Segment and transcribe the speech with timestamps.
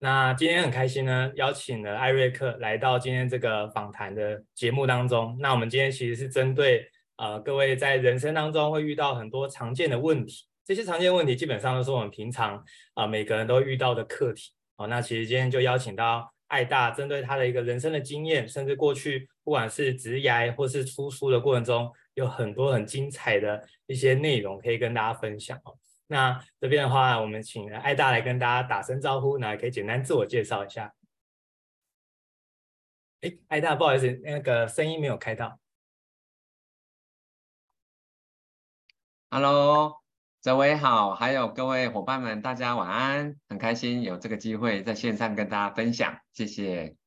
[0.00, 5.36] 那今天很开心呢，邀请了艾瑞克来到今天这个访谈的节目当中。
[5.40, 12.64] 那我们今天其实是针对呃各位在人生当中会遇到很多常见的问题，这些常见问题基本上都是我们平常
[12.94, 14.52] 啊、每个人都遇到的课题。
[14.76, 25.74] 哦，那其实今天就邀请到艾大，针对他的一个人生的经验，甚至过去不管是职涯或是出书的过程中，有很多很精彩的一些内容可以跟大家分享哦。
[26.10, 30.94] 那这边的话，我们请艾大来跟大家打声招呼，那可以简单自我介绍一下。
[33.20, 35.60] 哎，艾大，不好意思，那个声音没有开到。
[39.30, 40.02] Hello，
[40.40, 46.97] 泽维好，还有各位伙伴们，大家晚安，很开心有这个机会在线上跟大家分享，谢谢。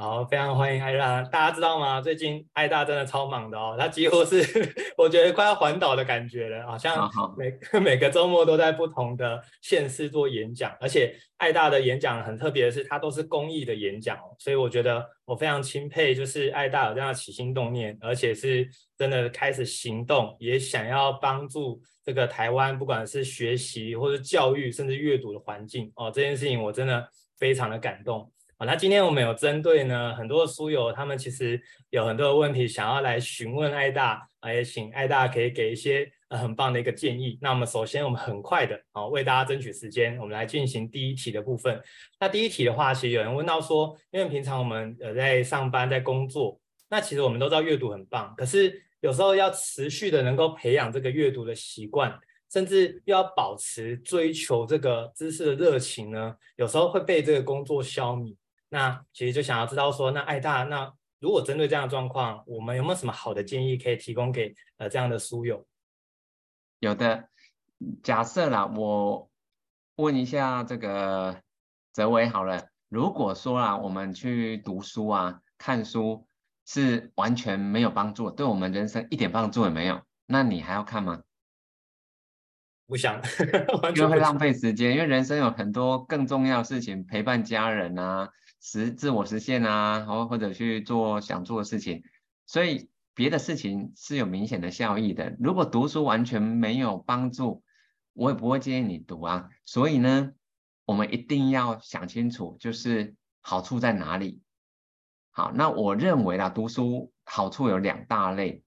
[0.00, 1.22] 好，非常欢迎艾大。
[1.22, 2.00] 大家知道吗？
[2.00, 4.40] 最近艾大真的超忙的哦，他几乎是
[4.96, 27.04] 我觉得快要环岛的感觉了，好像每个 每个周末都在不同的县市做演讲，而且艾大的演讲很特别的是，他都是公益的演讲哦，所以我觉得我非常钦佩，就是艾大有这样起心动念，而且是真的开始行动，也想要帮助这个台湾，不管是学习或者教育，甚至阅读的环境哦，这件事情我真的
[27.36, 28.32] 非常的感动。
[28.60, 37.38] 好，那今天我们有针对呢很多的书友，他们其实有很多的问题想要来询问艾大啊，也请艾大可以给一些呃很棒的一个建议。
[37.40, 41.80] 那我们首先我们很快的啊为大家争取时间，我们来进行第一题的部分。
[42.18, 52.18] 那第一题的话，其实有人问到说，因为平常我们呃在上班在工作，那其实我们都知道阅读很棒，可是有时候要持续的能够培养这个阅读的习惯。
[52.50, 58.34] 甚至又要保持追求这个知识的热情呢，有时候会被这个工作消弭。
[58.70, 65.66] 那其实就想要知道说，那艾大，那如果针对这样的状况，我们有没有什么好的建议可以提供给呃这样的书友？
[66.80, 67.28] 有的，
[68.02, 69.30] 假设啦，我
[69.96, 71.42] 问一下这个
[71.92, 76.28] 泽维好了，如果说啊，我们去读书啊，看书
[76.66, 81.22] 是完全没有帮助，对我们人生一点帮助也没有，那你还要看吗？
[82.86, 83.20] 不想，
[83.96, 88.30] 因为会浪费时间，因为人生有很多更重要的事情，陪伴家人啊。
[88.60, 92.02] 实自我实现啊，或或者去做想做的事情，
[92.44, 95.36] 所以别的事情是有明显的效益的。
[95.38, 97.62] 如果读书完全没有帮助，
[98.14, 99.48] 我也不会建议你读啊。
[99.64, 100.32] 所以呢，
[100.84, 104.40] 我们一定要想清楚，就是好处在哪里。
[105.30, 108.64] 好，那我认为啦，读书好处有两大类：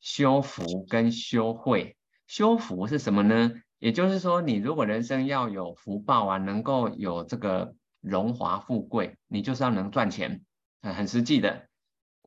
[0.00, 1.96] 修福跟修慧。
[2.26, 3.54] 修福是什么呢？
[3.78, 7.74] 也就是说，你如果人生要有福报啊，能够有这个。
[8.08, 10.42] 荣华富贵，你就是要能赚钱，
[10.82, 11.68] 很很实际的。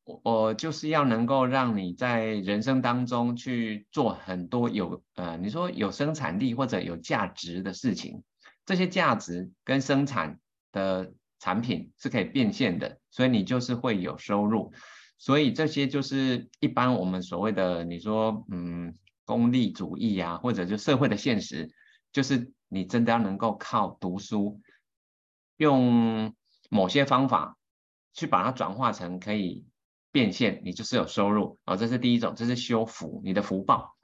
[0.03, 8.23] 我我就是要能够让你在人生当中去做很多有呃，你说有生产力或者有价值的事情，
[8.65, 10.39] 这些价值跟生产
[10.71, 14.73] 的产品是可以变现的，所以你就是会有收入。
[15.19, 21.69] 所以这些就是一般我们所谓的你说嗯功利主义啊，或者就社会的现实，
[22.11, 24.59] 就是你真的要能够靠读书。
[25.61, 26.33] 用
[26.71, 27.55] 某些方法
[28.13, 29.63] 去把它转化成可以
[30.11, 33.95] 变现，你就是有收入啊，这是第一种，这是修福你的福报。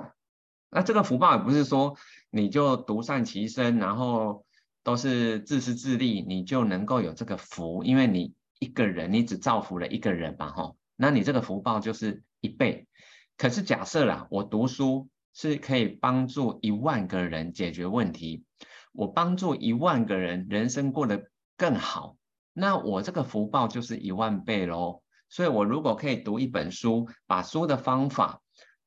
[0.70, 1.98] 那这个福报也不是说
[2.30, 4.46] 你就独善其身，然后
[4.84, 12.86] 都是自私自利，你就能够有这个福，因为你一个人你只造福了一个人嘛，哈，那你这个福报就是一倍。
[13.36, 18.44] 可是假设啦，我读书是可以帮助一万个人解决问题，
[18.92, 22.16] 我帮助一万个人人生过得更好，
[22.54, 25.02] 那我这个福报就是一万倍喽。
[25.30, 28.42] 所以我如果可以读一本书，把书的方法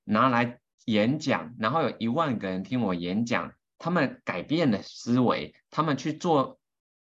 [0.04, 6.58] 拿来演讲，然后有一万个人听我演讲，他们改变了思维，他们去做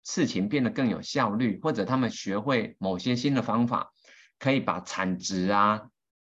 [0.03, 3.91] 事情变得更有效率，或者他们学会某些新的方法，
[4.39, 5.89] 可以把产值啊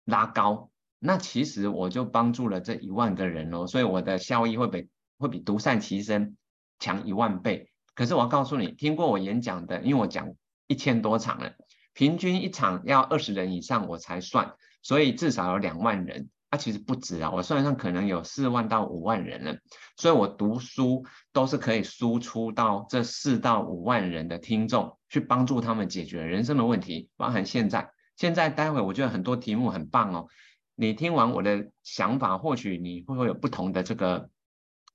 [0.05, 3.67] 拉高，那其实我就帮助了这一万个人喽。
[3.67, 6.37] 所以我的效益会比会比独善其身
[6.79, 7.72] 强一万倍。
[7.95, 10.33] 可是我要告诉你，听过我演讲的，因为我讲
[10.67, 11.53] 一千多场了，
[11.93, 16.31] 平均一场要二十人以上我才算，所以至少有两万人。
[16.49, 19.57] 啊，其实不止啊，我算上可能有四万到五万人了。
[19.97, 27.91] 所以我读书都是可以输出到这四到五万人的听众，去帮助他们解决人生的问题，包含现在。
[28.17, 30.29] 现在待会我觉得很多题目很棒哦，
[30.75, 34.29] 你听完我的想法，或许你会会有不同的这个。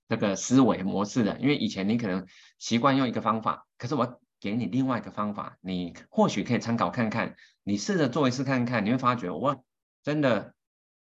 [0.09, 2.25] 这个思维模式的，因为以前你可能
[2.59, 9.57] 习惯用一个方法，可是我给你另外一个方法，你或许可以参考看看，你试着做一次看看，你会发觉哇，
[10.03, 10.53] 真的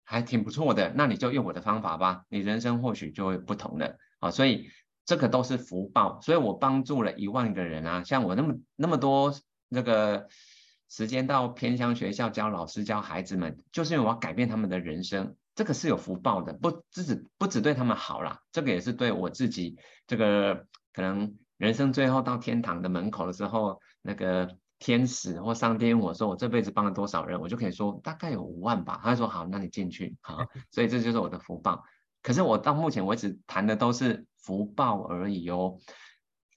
[0.03, 3.97] 还挺不错的，那你就用我的方法吧，你人生或许就会不同的。
[4.19, 4.69] 啊，所以
[5.05, 6.19] 这个都是福报。
[6.21, 9.33] 所以我帮助了一万个人啊，像我那么那么多
[9.67, 10.27] 那个
[10.89, 24.57] 时间到偏乡学校教老师教孩子们，就是因为我要改变他们的人生，这个是有福报的，不只不只对他们好啦，这个也是对我自己，这个可能人生最后到天堂的门口的时候，那个。
[24.77, 28.99] 天使或上天，我说我这辈子帮了多少人，我就可以说大概有五万吧。
[29.01, 30.37] 他说好，那你进去好，
[30.69, 31.85] 所以这就是我的福报。
[32.21, 35.77] 可是我到目前为止谈的都是福报而已哦。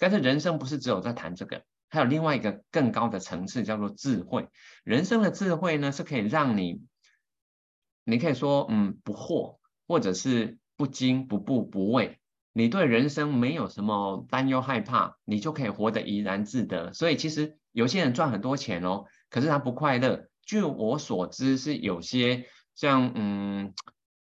[0.00, 4.48] 但是人生不是只有在谈这个，还有另外一个更高的层次叫做智慧。
[4.82, 6.82] 人生的智慧呢，是可以让你，
[8.08, 12.18] 你可以说嗯不惑，或者是不惊不怖不畏。
[12.52, 16.92] 你对人生没有什么担忧害怕，你就可以活得怡然自得。
[16.92, 17.56] 所以其实。
[17.72, 20.26] 有些人赚很多钱哦，可是他不快乐。
[20.42, 23.72] 据我所知，是有些像嗯，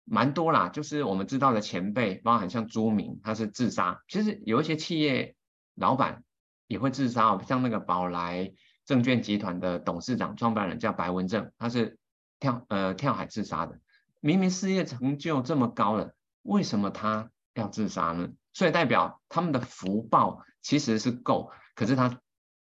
[0.04, 4.02] 蛮多啦，就是我们知道的前辈，包含像朱明，他是自杀。
[4.08, 5.36] 其实有一些企业
[5.76, 6.24] 老板
[6.66, 8.50] 也会自杀哦，像那个宝来
[8.84, 11.96] 证券集团的董事长、创办人叫白文正，他是
[12.40, 13.78] 跳呃跳海自杀的。
[14.20, 18.28] 明明事业成就这么高了，为什么他要自杀呢？
[18.52, 22.20] 所以代表他们的福报其实是够，可是他。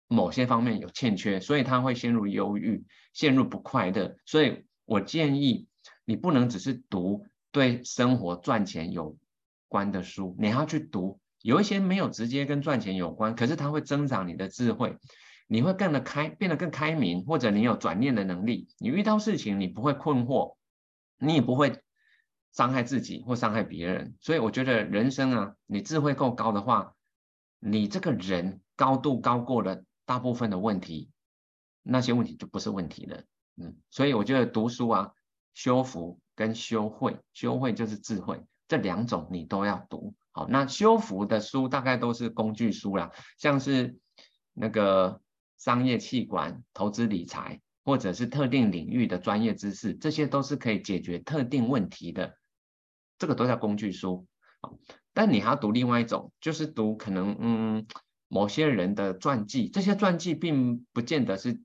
[0.06, 2.84] 某些方面有欠缺，所以他会陷入忧郁，
[3.14, 4.16] 陷入不快乐。
[4.26, 5.66] 所以我建议
[6.04, 9.16] 你不能只是读对生活赚钱有
[9.66, 14.98] 关的书，你要去读有一些没有直接跟赚钱有关，可是它会增长你的智慧，
[15.46, 18.68] 你会更的开，变得更开明，或者你有转念的能力。
[18.78, 20.56] 你遇到事情你不会困惑，
[21.18, 21.80] 你也不会
[22.52, 24.16] 伤害自己或伤害别人。
[24.20, 26.94] 所以我觉得人生啊，你智慧够高的话，
[27.58, 29.84] 你这个人高度高过了。
[30.06, 31.08] 大部分的问题，
[31.82, 33.22] 那些问题就不是问题了，
[33.56, 35.12] 嗯，所以我觉得读书啊，
[35.54, 40.14] 修福跟修慧，修慧就是智慧，这两种你都要读。
[40.32, 43.96] 好，那修福的书大概都是工具书啦，像是
[44.52, 45.22] 那个
[45.64, 52.36] 商业企管、投资理财，或者是特定领域的专业知识，这些都是可以解决特定问题的，
[53.18, 54.26] 这个都叫工具书。
[55.14, 57.86] 但你还要读另外一种，就是读可能嗯。
[58.28, 61.60] 某些人的传记，这些传记并不见得是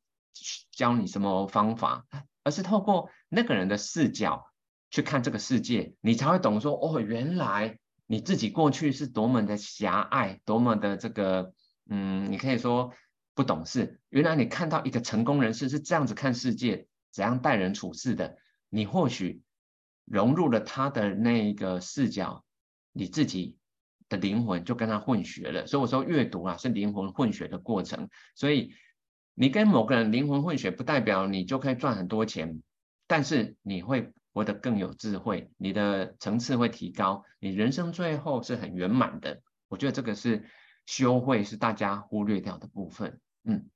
[0.72, 2.06] 教你什么方法，
[2.44, 4.45] 而是透过那个人的视角
[4.92, 11.54] 去看这个世界，你才会懂说哦，原来你自己过去是多么的狭隘，多么的这个，
[11.90, 12.94] 嗯，你可以说
[13.39, 14.01] 不懂事。
[14.09, 18.36] 原来你看到一个成功人士是这样子看世界，怎样待人处事的，
[18.68, 19.41] 你或许
[20.03, 22.44] 融入了他的那个视角，
[22.91, 23.56] 你自己。
[24.09, 28.09] 的灵魂就跟他混血了，所以我说阅读啊是灵魂混血的过程。
[28.33, 28.74] 所以
[29.36, 32.63] 你跟某个人灵魂混血，不代表你就可以赚很多钱，
[33.06, 39.44] 但是你会活得更有智慧，你的层次会提高，你人生最后是很圆满的。
[39.68, 40.44] 我觉得这个是
[40.88, 43.21] 修慧，是大家忽略掉的部分。
[43.45, 43.69] 嗯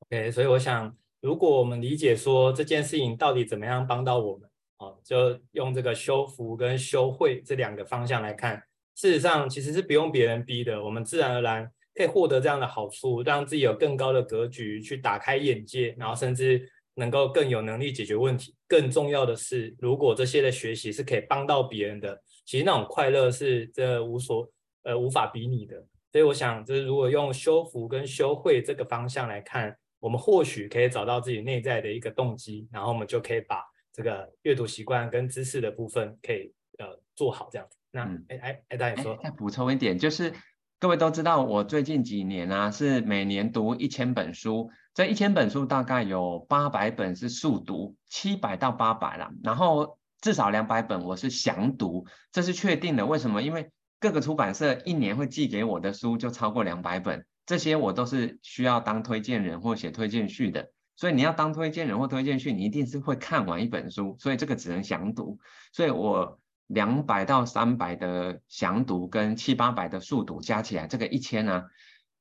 [0.00, 8.62] ，OK，所以我想，如果我们理解说这件事情到底怎么样帮到我们，哦，就用这个修福跟修慧这两个方向来看。
[8.94, 18.54] 事实上，其实是不用别人逼的，我们自然而然可以获得这样的好处，让自己有更高的格局，去打开眼界，然后甚至能够更有能力解决问题。
[18.68, 24.46] 更重要的是，如果这些的学习是可以帮到别人的，其实那种快乐是这无所
[24.82, 25.86] 呃无法比拟的。
[26.12, 37.78] 所以我想，就是如果用修福跟修慧这个方向来看，我们或许可以找到自己内在的一个动机，然后我们就可以把这个阅读习惯跟知识的部分可以呃做好这样子。
[37.90, 40.34] 那哎哎哎，大家说，再补充一点，就是
[40.78, 53.06] 各位都知道，我最近几年啊，是每年读一千本书，这一千本书大概有八百本是速读，七百到八百啦，然后至少两百本我是详读，这是确定的。
[53.06, 53.42] 为什么？
[53.42, 53.70] 因为
[54.02, 65.38] 各个出版社一年会寄给我的书就超过两百本，这些我都是需要当推荐人或写推荐序的，所以你要当推荐人或推荐序，你一定是会看完一本书，所以这个只能详读，
[65.72, 66.38] 所以我。
[66.68, 71.64] 两百到三百的详读跟七八百的速读加起来，这个一千呢，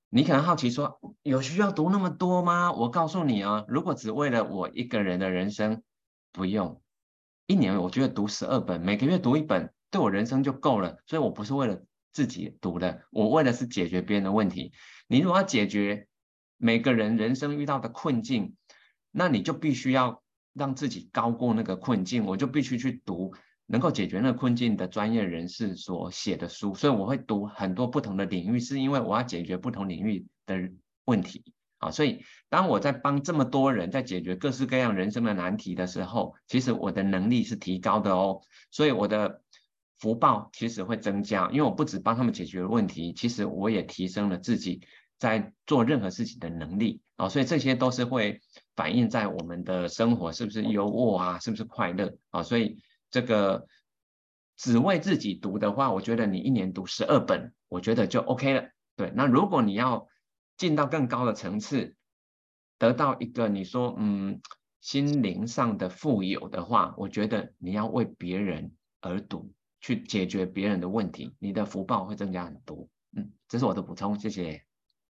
[0.09, 2.73] 你可能好奇说，有需要读那么多吗？
[2.73, 5.83] 我告诉你啊，如果只为了我一个人的人生，
[6.33, 6.81] 不用，
[7.45, 10.97] 一年我觉得读十二本，每个月读一本，对我人生就够了。
[11.05, 14.73] 所以我不是为了自己读的，我为的是解决别人的问题。
[15.07, 16.07] 你如果要解决
[16.57, 18.55] 每个人人生遇到的困境，
[19.11, 23.33] 那你就必须要让自己高过那个困境，我就必须去读。
[23.67, 30.69] 能够解决那个困境的专业人士所写的书，所以我会读很多不同的领域，是因为我要解决不同领域的
[31.05, 31.89] 问题啊。
[31.89, 38.41] 所以当我在帮这么多人在解决各式各样人生的难题的时候，其实我的能力是提高的哦。
[38.71, 39.41] 所以我的
[40.01, 44.81] 福报其实会增加，因为我不止帮他们解决问题，其实我也提升了自己
[45.19, 48.41] 在做任何事情的能力啊，所以这些都是会
[48.75, 52.81] 反映在我们的生活是不是优渥啊，是不是快乐啊，所以
[53.11, 53.67] 这个
[54.57, 58.69] 只为自己读的话，我觉得你一年读十二本，我觉得就 OK 了。
[58.95, 60.07] 对，那如果你要
[60.57, 61.95] 进到更高的层次，
[62.79, 64.41] 得到一个你说嗯
[64.79, 69.53] 心灵上的富有的话，我觉得你要为别人而读。
[69.81, 72.87] 去解决别人的问题，你的福报会增加很多。
[73.17, 74.61] 嗯，这是我的补充，谢谢。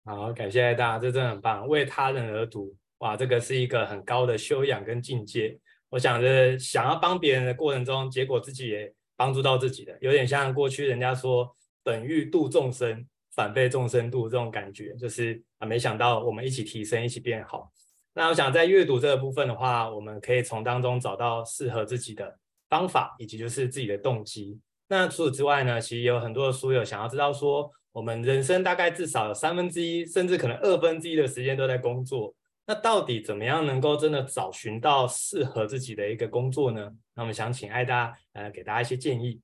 [0.05, 1.69] 好，感谢大家，这真的很棒。
[1.69, 5.59] 为他人而读，哇，这个是一个很高的修养跟境界。
[5.91, 17.71] 我想着想要帮别人的过程中，结果自己也帮助到自己的，有点像过去人家说“本欲度众生，反被众生度”这种感觉，就是啊，没想到我们一起提升，一起变好。
[18.15, 22.39] 那我想在阅读这个部分的话，我们可以从当中找到适合自己的。
[22.71, 24.59] 方法以及就是自己的动机。
[24.89, 32.35] 那除此之外呢，其实有很多的书友想要知道说，我们人生大概至少有三分之一，甚至可能二分之一的时间都在工作。
[32.67, 36.91] 那到底怎么样能够真的找寻到适合自己的一个工作呢？
[37.15, 39.41] 那我们想请艾大呃给大家一些建议。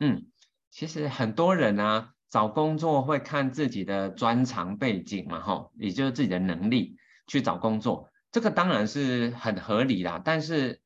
[0.00, 0.26] 嗯，
[0.70, 10.80] 其实很多人啊找工作会看自己的专长背景嘛，哈，也就是自己的能力去找工作，这个当然是很合理啦，但是。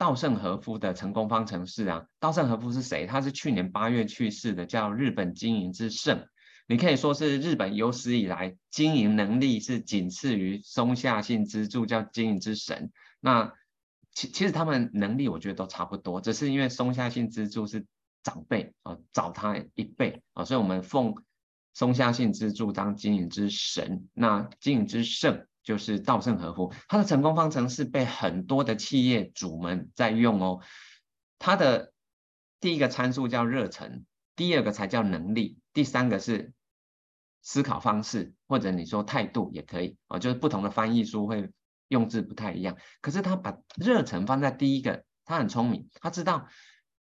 [0.00, 3.04] 稻盛和夫的成功方程式啊，稻盛和夫是谁？
[3.04, 6.26] 他是去年八月去世的，叫日本经营之圣。
[6.66, 12.90] 你可以说是日本有史以来经营能力是仅次于松下幸之助，叫经营之神。
[13.20, 13.52] 那
[14.14, 17.84] 其其实他们能力我觉得都差不多，只是因为松下幸之助是
[18.22, 21.14] 长辈啊，早他一辈啊，所以我们奉
[21.74, 25.46] 松下幸之助当经营之神，那经营之圣。
[25.62, 30.60] 就是稻盛和夫，他的成功方程式被很多的企业主们在用哦。
[31.38, 31.92] 他的
[32.60, 34.04] 第一个参数叫热忱，
[34.36, 36.52] 第二个才叫能力，第三个是
[37.42, 40.18] 思考方式，或者你说态度也可以哦。
[40.18, 41.50] 就是不同的翻译书会
[41.88, 46.48] 用字不太一样，可是他把热忱放在第一个，他很聪明，他知道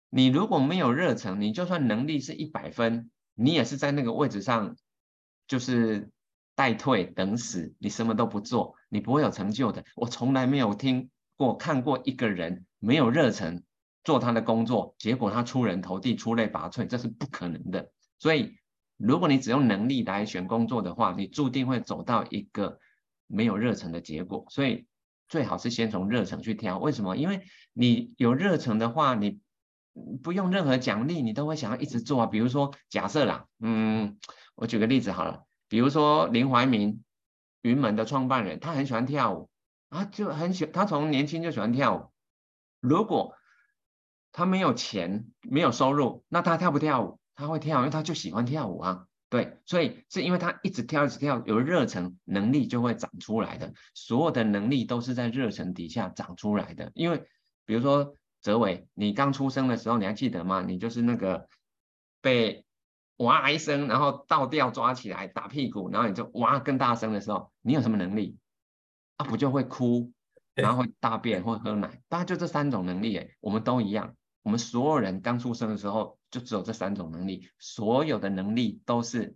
[0.10, 4.76] 你如果没有热忱，你就算能力是一百分，你也是在那个位置上，
[5.48, 6.12] 就是。
[6.60, 9.82] 待退等死，你什么都不做，你不会有成就的。
[9.96, 13.64] 我从来没有听过看过一个人没有热忱
[14.04, 17.90] 做他的工作，结果他出人头地、出类拔萃，这是不可能的。
[18.18, 18.58] 所以，
[18.98, 22.78] 如果你只用能力来选工作的话，你注定会走到一个
[23.28, 24.46] 没有热忱的结果。
[24.50, 24.86] 所以，
[25.30, 26.78] 最好是先从热忱去挑。
[26.78, 27.16] 为什么？
[27.16, 27.40] 因为
[27.72, 29.40] 你有热忱的话，你
[30.22, 32.26] 不用任何奖励，你都会想要一直做啊。
[32.26, 34.18] 比如说，假设啦，嗯，
[34.56, 35.46] 我举个例子好了。
[35.70, 37.04] 比如说林怀民，
[37.62, 39.50] 云门的创办人，他很喜欢跳舞，
[39.92, 42.12] 他就很喜，他从年轻就喜欢跳舞。
[42.80, 43.36] 如果
[44.32, 47.20] 他没有钱，没有收入，那他跳不跳舞？
[47.36, 49.06] 他会跳，因为他就喜欢跳舞啊。
[49.30, 53.72] 对，所以是因为他一直跳，一直跳，有热忱，能力就会长出来的。
[53.94, 56.92] 所有的能力都是在热忱底下长出来的。
[56.96, 57.28] 因为
[57.66, 60.64] 比如说哲维，你刚出生的时候，你还记得吗？
[60.66, 61.48] 你就是那个
[62.22, 62.66] 被。
[63.20, 68.38] 哇一声，然后倒吊抓起来打屁股，然后你就哇更大声的时候，你有什么能力？
[69.18, 70.12] 啊，不就会哭，
[70.54, 74.16] 然后会大便或喝奶，大概就这三种能力哎，我们都一样。
[74.42, 79.36] 我们所有人刚出生的时候就只有这三种能力，所有的能力都是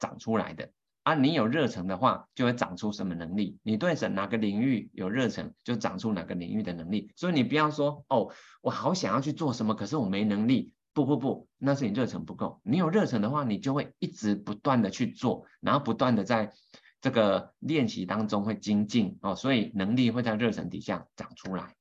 [0.00, 0.72] 长出来的。
[1.04, 3.56] 啊，你有热忱的话，就会长出什么能力？
[3.62, 7.12] 你对哪个领域有热忱，就长出哪个领域的能力。
[7.14, 10.74] 所以你不要说哦，我好想要去做什么，可是我没能力。
[11.04, 12.60] 不不不，那是你热忱不够。
[12.62, 16.52] 你有热忱的话，你就会一直不断的去做，然后不断的在
[17.00, 21.74] 这个练习当中会精进哦，所以能力会在热忱底下长出来。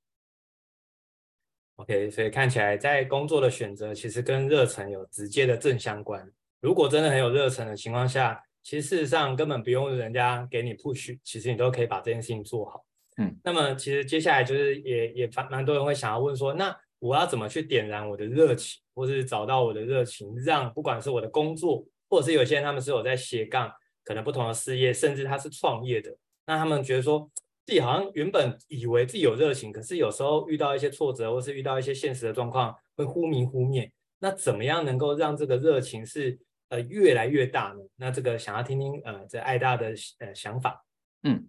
[1.76, 6.30] OK，所以看起来在工作的选择其实跟热忱有直接的正相关。
[6.62, 12.86] 如果真的很有热忱的情况下，其实事实上根本不用人家给你 push，其实你都可以把这件事情做好。
[13.18, 18.82] 嗯，那么其实接下来就是也也蛮蛮多人会想要问说，那我要怎么去点燃我的热情？
[18.94, 23.72] 或是找到我的热情，让不管是我的工作，或者是有些人他们是有在斜杠，
[24.04, 26.14] 可能不同的事业，甚至他是创业的，
[26.46, 27.32] 那他们觉得说
[27.66, 33.90] 自己好像原本以为自己有热情，可是有时候遇到一些挫折，或是遇到一些现实的状况，会忽明忽灭。
[34.20, 36.38] 那怎么样能够让这个热情是
[36.68, 37.82] 呃越来越大呢？
[37.96, 40.84] 那这个想要听听呃这爱大的呃想法。
[41.24, 41.48] 嗯，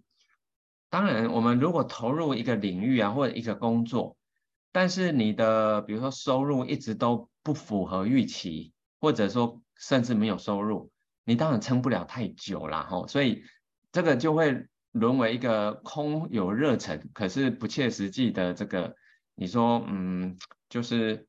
[0.89, 4.15] 当然，我们如果投入一个领域啊，或者一个工作。
[4.71, 10.91] 但是你的比如说收入一直都不符合预期，或者说甚至没有收入，
[11.25, 13.05] 你当然撑不了太久了哈。
[13.07, 13.43] 所以
[13.91, 18.95] 这个就会沦为一个空有热忱，可是不切实际的这个，
[19.35, 20.37] 你说嗯，
[20.69, 21.27] 就是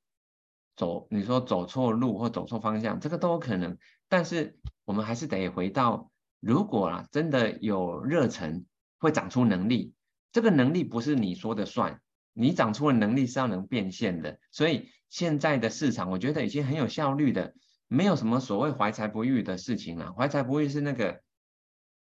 [0.76, 3.76] 走，你说走错路或走错方向，这个都有可能。
[4.08, 8.64] 但是我们还是得回到，如果啊真的有热忱，
[8.98, 9.94] 会长出能力。
[10.32, 12.00] 这个能力不是你说的算，
[12.32, 14.38] 你长出的能力是要能变现的。
[14.50, 17.54] 所以现在的市场，我觉得已经很有效率的，
[17.88, 20.12] 没有什么所谓怀才不遇的事情了。
[20.12, 21.22] 怀才不遇是那个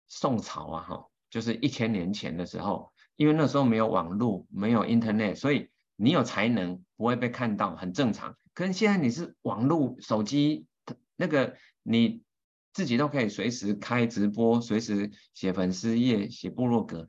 [0.08, 8.36] 宋朝啊，哈，就是一千年前的时候，因为那时候没有网络，没有 Internet，所以你有才能不会被看到，很正常。
[8.54, 10.68] 可是现在你是网络、手机，
[11.16, 12.24] 那个你
[12.74, 17.08] 自己都可以随时开直播，随时写粉丝页、写部落格。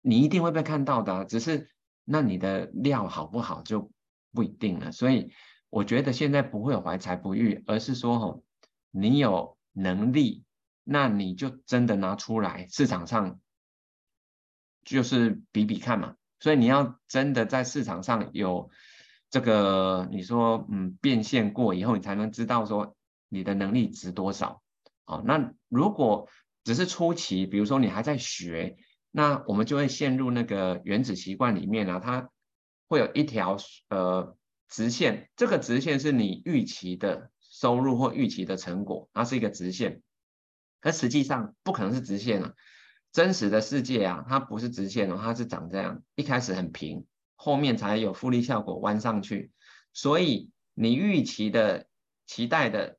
[0.00, 1.68] 你一定会被看到的，只是
[2.10, 3.90] 那你的料好不好就
[4.32, 4.92] 不一定了。
[4.92, 5.30] 所以
[5.68, 8.42] 我觉得现在不会有怀才不遇，而是说吼，
[8.90, 10.42] 你有能力，
[10.84, 13.38] 那你就真的拿出来市场上，
[14.84, 16.16] 就是比比看嘛。
[16.40, 18.70] 所以你要真的在市场上有
[19.28, 22.96] 这个，你说嗯变现过以后，你才能知道说
[23.28, 24.62] 你的能力值多少。
[25.04, 26.28] 哦，那如果
[26.64, 28.78] 只是初期，比如说你还在学。
[29.10, 32.30] 那我们就会陷入那个原子习惯里面啊，它
[32.88, 33.56] 会有一条
[33.88, 34.36] 呃
[34.68, 40.02] 直线，这个直线是你预期的收入或预期的成果，它是一个直线，
[40.80, 42.52] 可实际上不可能是直线啊，
[43.10, 49.50] 真实的世界啊，它不是直线哦，它是长这样，一开始很平，后面才有复利效果弯上去，
[49.92, 51.86] 所以你预期的
[52.26, 52.98] 期待的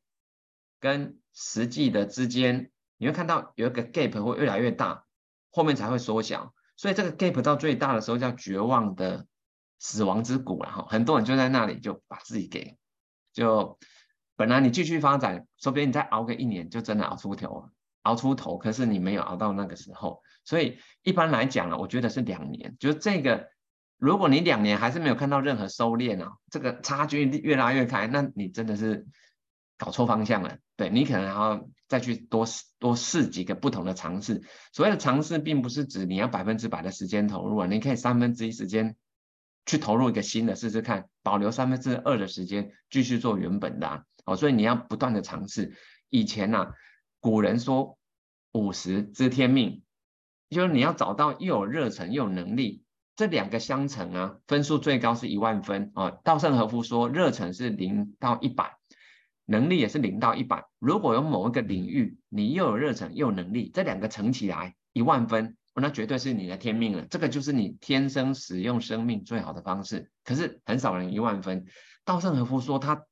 [0.79, 5.05] 跟实际的之间，你会看到有一个 gap 会越来越大。
[5.51, 9.25] 后面才会缩小，所以这个 gap 到最大的时候叫绝望的
[9.79, 10.85] 死亡之谷了哈。
[10.89, 12.77] 很多人就在那里就把自己给，
[13.33, 13.77] 就
[14.35, 17.69] 本来你继续发展，说不定你再熬个一年就真的熬出头，
[18.03, 18.57] 熬出头。
[18.57, 22.75] 可是你没有熬到那个时候，所以一般来讲呢，我觉得是两年。
[22.79, 23.49] 就是这个，
[23.97, 29.05] 如果你两年还是没有看到任何收敛啊，这个差距越拉越开，那你真的是
[29.79, 30.57] 搞错方向了。
[30.75, 32.45] 对，你可能还要再去多
[32.77, 34.43] 多试几个不同的尝试。
[34.73, 38.95] 所谓的尝试，并不是指你要百分之百的时间投入啊，你可以三分之一时间
[39.65, 44.03] 去投入一个新的试试看，保留三分之二的时间继续做原本的啊。
[44.25, 45.73] 哦，所以你要不断的尝试。
[46.09, 46.73] 以前啊，
[47.21, 47.97] 古人说
[48.51, 49.83] 五十知天命，
[50.49, 52.83] 就是你要找到又有热忱又有能力，
[53.15, 56.11] 这两个相乘啊，分数最高是一万分啊。
[56.23, 58.78] 稻盛和夫说，热忱是零到一百。
[59.49, 60.63] 能力也是零到一百。
[60.77, 67.07] 如果有某一个领域，你又有热忱又有能力，这两个乘起来一万分，那绝对是你的天命了。
[67.09, 70.11] 这个就是你天生使用生命最好的方式。
[70.23, 71.65] 可是很少人一万分。
[72.05, 73.05] 稻盛和夫说他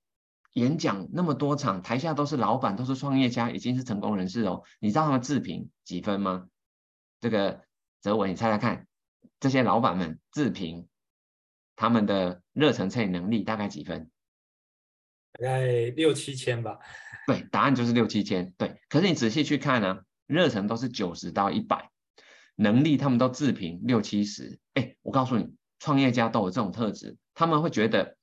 [0.53, 4.61] 演讲那么多场，台下都是老板，都是创业家，已经是成功人士哦。
[4.79, 6.47] 你知道他们自评几分吗？
[7.19, 7.61] 这个
[7.99, 8.85] 泽文，你猜猜看，
[9.39, 10.87] 这些老板们自评
[11.75, 14.11] 他们的热忱乘以能力大概几分？
[15.39, 16.79] 大概六七千吧，
[17.27, 18.79] 对，答案就是六七千，对。
[18.89, 21.89] 可是你仔细去看呢、热忱都是九十到一百，
[22.55, 24.59] 能力他们都自评六七十。
[24.73, 28.17] 哎，我告诉你，创业家都有这种特质，他们会觉得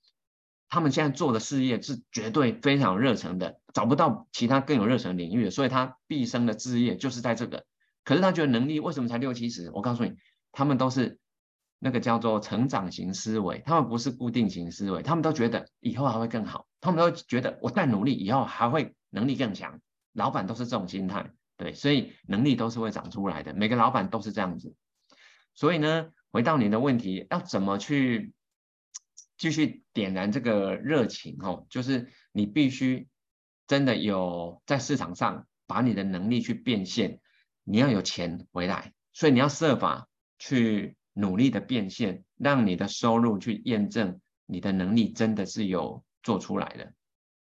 [0.69, 7.65] 他们现在做的事业是绝对非常热忱的，找不到其他更有热忱领域，所以他毕生的志业就是在这个。
[8.05, 9.71] 可是他觉得能力为什么才六七十？
[9.73, 10.13] 我告诉你，
[10.53, 11.19] 他们都是。
[11.85, 19.83] 那个叫做成长型思维，他们不是固定型思维，他们都觉得以后还会更好，他们都觉得我再努力以后还会能力更强。
[20.15, 24.75] 老板都是这种心态，对，所以能力都是会长出来的，每个老板都是这样子。
[25.55, 28.33] 所以呢，回到你的问题，要怎么去
[29.37, 31.37] 继续点燃这个热情？
[31.43, 33.09] 哦，就是你必须
[33.67, 37.21] 真的有在市场上把你的能力去变现，
[37.63, 40.97] 你要有钱回来，所以你要设法去。
[41.15, 46.93] 努力的变现，让你的收入去验证你的能力真的是有做出来的，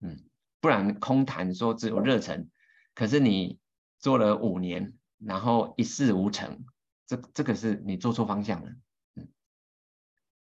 [0.02, 0.18] 嗯，
[0.60, 2.50] 不然空谈说只有热忱，
[2.94, 3.60] 可是你
[4.00, 6.66] 做了五年，然后一事无成，
[7.06, 8.70] 这这个是你做错方向了，
[9.16, 9.28] 嗯。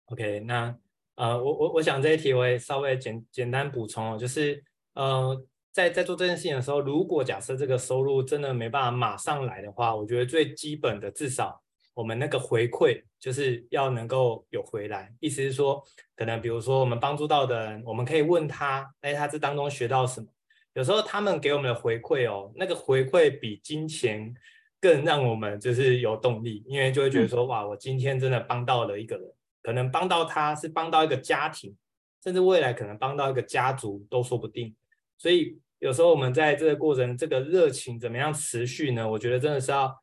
[0.07, 0.77] OK，那
[1.17, 11.63] 呃，我我我想这一题我也稍微简简单补充哦，就是呃，在在做这件事情的时候，如果假设这个收入真的没办法马上来的话，我觉得最基本的至少。
[11.95, 15.83] 我们那个回馈就是要能够有回来，意思是说，
[16.17, 20.27] 可能比如说我们帮助到的人，我们可以问他，哎，他这当中学到什么？
[20.73, 24.33] 有时候他们给我们的回馈哦，那个回馈比金钱
[24.81, 29.31] 更让我们就是有动力，因为就会觉得说，哇，我今天真的帮到了一个人，
[29.63, 31.77] 可能帮到他是帮到一个家庭，
[32.25, 34.75] 甚至未来可能帮到一个家族都说不定。
[35.19, 39.07] 所以有时候我们在这个过程，这个热情怎么样持续呢？
[39.11, 40.02] 我觉得真的是要。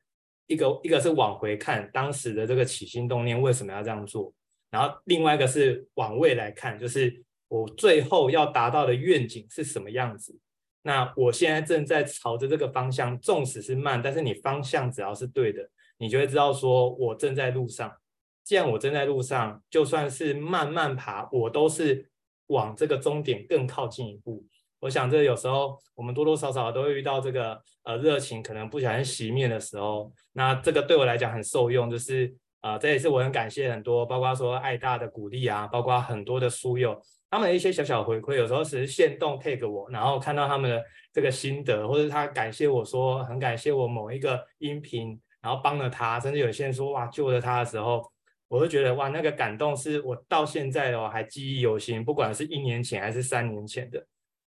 [0.50, 4.34] 一个一个是往回看当时的这个起心动念为什么要这样做，
[4.72, 10.38] 然后另外一个是往未来看，就是我最后要达到的愿景是什么样子。
[10.82, 17.96] 那我现在正在朝着这个方向，纵使是慢，但是你方向只要是对的，你就会知道说我正在路上。
[18.44, 22.10] 既然我正在路上，就算是慢慢爬，我都是
[22.48, 24.44] 往这个终点更靠近一步。
[24.80, 37.00] 我想这有时候我们多多少少都会遇到这个呃热情可能不小心熄灭的时候，那这个对我来讲很受用，就是呃这也是我很感谢很多，包括说爱大的鼓励啊，包括很多的书友。
[37.32, 48.02] 他们的一些小小回馈，有时候只是限动 take 我，然后看到他们的这个心得，或者他感谢我说很感谢我某一个音频，然后帮了他，甚至有些人说哇救了他的时候，
[48.48, 54.04] 我会觉得哇那个感动是我到现在哦还记忆犹新，不管是一年前还是三年前的，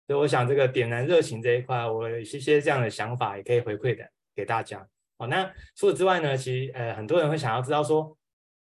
[0.08, 4.88] 所以我想这个点燃热情这一块，我有一些这样的想法也可以回馈的给大家。
[5.18, 5.44] 好，那
[5.76, 8.18] 除此之外呢，其实呃很多人会想要知道说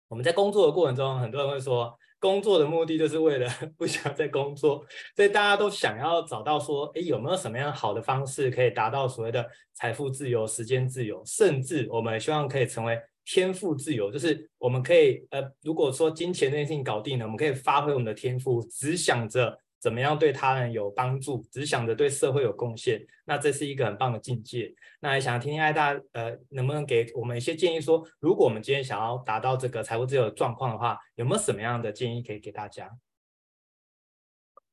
[0.07, 1.97] 我们在工作的过程中，很多人会说。
[2.17, 4.83] 工作的目的就是为了 不想再工作，
[5.15, 19.59] 所以大家都想要找到说，诶，有没有什么样好的方式可以达到所谓的财富自由、时间自由，甚至我们希望可以成为天赋自由，就是我们可以，呃，如果说金钱这件事情搞定了，我们可以发挥我们的天赋，只想着。
[19.85, 24.73] 怎么样对他人有帮助，只想着对社会有贡献，那这是一个很棒的境界。
[24.99, 32.89] 那也想听听爱大，呃，能不能给我们一些建议说，如果我们今天想要达到这个财务自由的状况的话，有没有什么样的建议可以给大家？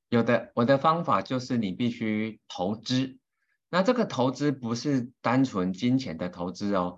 [0.09, 3.18] 有的，我的方法就是你必须投资。
[3.68, 6.96] 那这个投资不是单纯金钱的投资哦，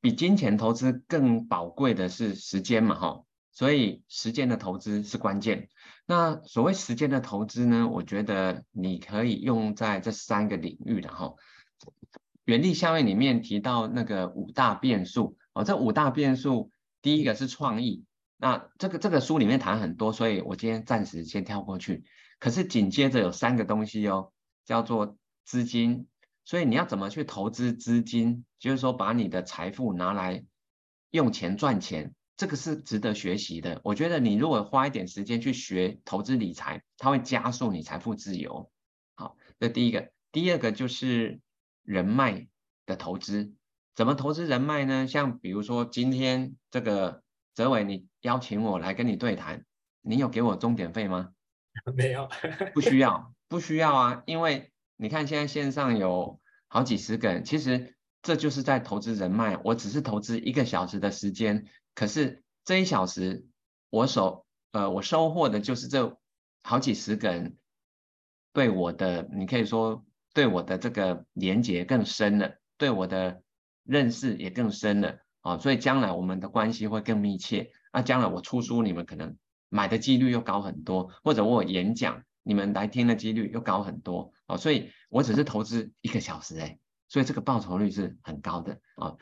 [0.00, 3.24] 比金钱投资更宝贵的是时间嘛，哈。
[3.50, 5.68] 所以时间的投资是关键。
[6.06, 11.34] 那所谓时间的投资呢，我觉得你可以用在这三个领域的哈。
[12.44, 16.70] 原力效应里面提到那个五大变数哦，这五大变数
[17.02, 18.04] 第一个是创意。
[18.36, 22.04] 那这个这个书里面谈很多，所以我今天暂时先跳过去。
[22.38, 24.30] 可是紧接着有三个东西哦，
[24.64, 26.06] 叫做资金。
[26.44, 28.44] 所以你要怎么去投资资金？
[28.60, 30.44] 就是说把你的财富拿来
[31.10, 32.14] 用钱赚钱。
[32.36, 33.80] 这个是值得学习的。
[33.82, 38.70] 我觉得你如果花一点时间去学投资理财，它会加速你财富自由。
[39.14, 40.10] 好，这第一个。
[40.32, 41.40] 第二个就是
[41.82, 42.46] 人脉
[42.84, 43.54] 的投资。
[43.94, 45.06] 怎么投资人脉呢？
[45.06, 47.22] 像比如说今天这个
[47.54, 49.64] 泽伟，你邀请我来跟你对谈，
[50.02, 51.30] 你有给我钟点费吗？
[51.94, 52.28] 没有，
[52.74, 54.22] 不需要，不需要啊。
[54.26, 59.58] 因为你看现在线上有好几十个人，其实这就是在投资人脉。
[59.64, 61.64] 我只是投资一个小时的时间。
[61.96, 63.46] 可是这一小时，
[63.90, 66.18] 我所呃我收获的就是这
[66.62, 67.56] 好几十个人
[68.52, 70.04] 对我的，你可以说
[70.34, 73.42] 对我的这个连接更深了，对我的
[73.82, 77.70] 认识也更深了啊，所以将来我们的关系会更密切。
[77.92, 79.34] 那将来我出书，你们可能
[79.70, 84.58] 买的几率又高很多，或者我演讲，你们来听的几率又高很多啊。
[84.58, 86.78] 所以我只是投资一个小时哎，
[87.08, 89.16] 所以这个报酬率是很高的啊。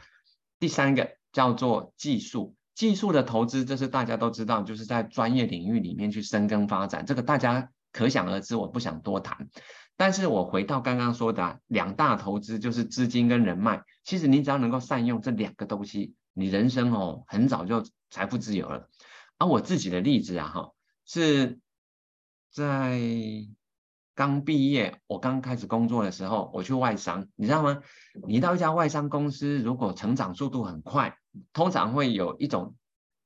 [0.59, 2.57] 第三个叫做技术。
[2.75, 9.49] 技术的投资，这是大家都知道，就是在专业领域里面去深耕发展，这个大家可想而知，我不想多谈。
[9.97, 13.83] 但是我回到刚刚说的啊，两大投资就是资金跟人脉。
[14.03, 18.89] 其实你只要能够善用这两个东西，你人生哦很早就财富自由了。
[19.39, 20.71] 而我自己的例子啊，哈，
[21.07, 21.61] 是
[22.51, 23.01] 在
[24.15, 27.83] 刚毕业，我刚开始工作的时候，我去外商，你知道吗？
[28.27, 31.19] 你到一家外商公司，如果成长速度很快。
[31.53, 32.77] 通常会有一种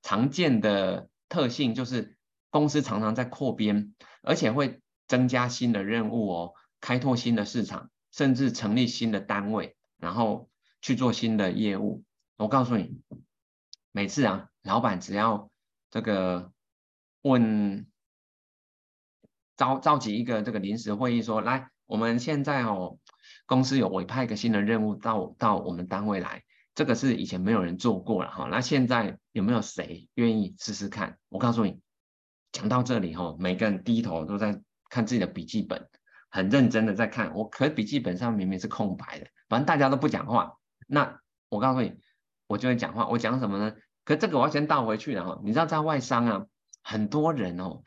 [0.00, 2.16] 常见的特性，就是
[2.48, 10.48] 公司常常在扩编，而且会增加新的任务哦，开拓新的市场，甚至成立新的单位，然后
[10.80, 12.02] 去做新的业务。
[12.38, 12.98] 我告诉你，
[13.92, 15.50] 每次啊，老板只要
[15.90, 16.50] 这个
[17.20, 17.86] 问
[19.58, 22.96] 召召集一个这个临时会议，说来，我们现在哦，
[23.44, 26.44] 公司有委派一个新的任务到到我们单位来。
[26.74, 31.18] 这个是以前没有人做过了哈，那现在有没有谁愿意试试看？
[31.28, 31.80] 我告诉你，
[32.52, 35.88] 讲到这里哈，每个人低头都在看自己的笔记本，
[36.30, 37.34] 很认真的在看。
[37.34, 40.52] 我可笔记本上明明是空白的，反正大家都不讲话。
[40.86, 41.18] 那
[41.48, 41.94] 我告诉你，
[42.46, 43.08] 我就会讲话。
[43.08, 43.74] 我讲什么呢？
[44.04, 45.40] 可这个我要先倒回去了哈。
[45.42, 46.46] 你知道在外商啊，
[46.84, 47.82] 很多人哦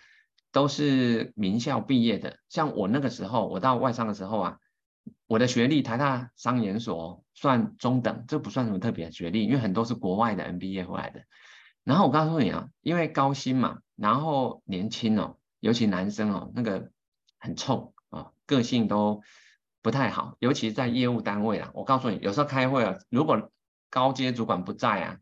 [0.52, 4.58] 都是名校毕业的，像我那个时候，我到外商的时候啊。
[5.26, 11.24] 我的学历台大商研所算中等，这不算什么特别的学历，因为很多是国外的 MBA 回来的。
[11.86, 16.92] 然后我告诉你啊，因为高薪嘛，然后年轻哦，尤其男生哦，那个
[17.40, 19.24] 很冲啊，个性都
[19.82, 21.72] 不太好，尤其在业务单位啊。
[21.74, 23.50] 我告诉你，有时候开会啊，如果
[23.90, 25.18] 高阶主管不在啊，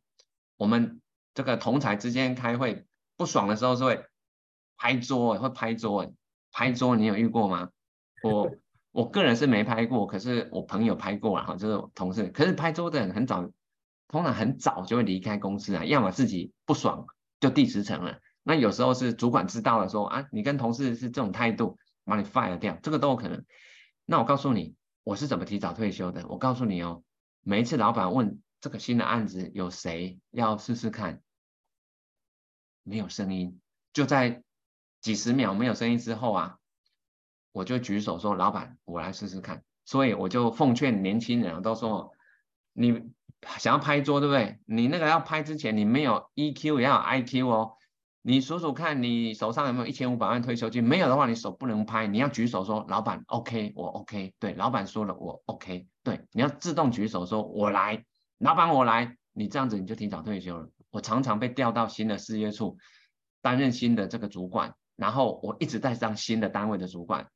[0.58, 1.00] 我们
[1.36, 4.04] 这个同侪之间开会不爽的时候是会
[4.80, 6.12] 拍桌，会拍桌，
[6.52, 7.70] 拍桌你有遇过吗？
[8.24, 8.50] 我
[8.92, 12.24] 我个人是没拍过，可是我朋友拍过啊，哈，就是同事。
[12.30, 13.52] 可是拍桌的人很早，
[14.08, 17.06] 通常很早就会离开公司啊，要么自己不爽
[17.42, 18.20] 就递辞呈了。
[18.42, 23.46] 那有时候是主管知道了说啊，你跟同事是这种态度，把你 fire 掉，这个都有可能。
[24.06, 26.26] 那我告诉你，我是怎么提早退休的？
[26.28, 27.04] 我告诉你哦，
[27.42, 31.22] 每一次老板问这个新的案子有谁要试试看，
[32.84, 33.60] 没有声音，
[33.94, 34.42] 就在
[35.02, 36.58] 几十秒没有声音之后啊，
[37.52, 39.64] 我就举手说老板，我来试试看。
[39.86, 42.12] 所以我就奉劝年轻人都说，
[42.74, 43.02] 你
[43.58, 44.60] 想要拍桌对不对？
[44.66, 47.74] 你那个要拍之前，你没有 EQ 也要 IQ 哦。
[48.22, 50.84] 你数数看，你手上有没有一千五百万退休金？
[50.84, 52.06] 没有的话，你手不能拍。
[52.06, 55.88] 你要举手说：“老板，OK，我 OK。”对，老板说了，我 OK。
[56.04, 58.06] 对，你要自动举手说：“我来。”
[58.38, 59.16] 老板，我来。
[59.32, 60.70] 你这样子你就提早退休了。
[60.92, 62.78] 我常常被调到新的事业处
[63.42, 67.30] 担任新的这个主管，然后我一直在当新的单位的主管。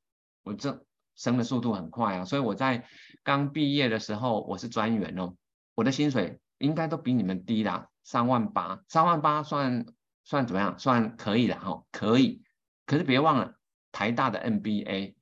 [0.43, 2.85] 我这升的速度很快啊，所以我在
[3.23, 5.35] 刚毕业的时候我是专员哦，
[5.73, 9.85] 我的薪水应该都比你们低啦，三万八，三万八算。
[10.25, 10.79] 算怎么样？
[10.79, 12.43] 算可以了哈，可以。
[12.85, 13.55] 可是别忘了，
[13.91, 15.15] 台大的 MBA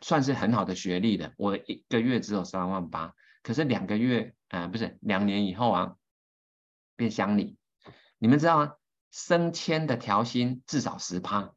[0.00, 1.32] 算是很好的学历的。
[1.36, 5.94] 我一个月只有三万八，可是两个月，呃，不是两年以后啊，
[6.96, 7.56] 变乡里。
[8.18, 8.72] 你们知道吗？
[9.12, 11.54] 升迁的调薪至少十趴。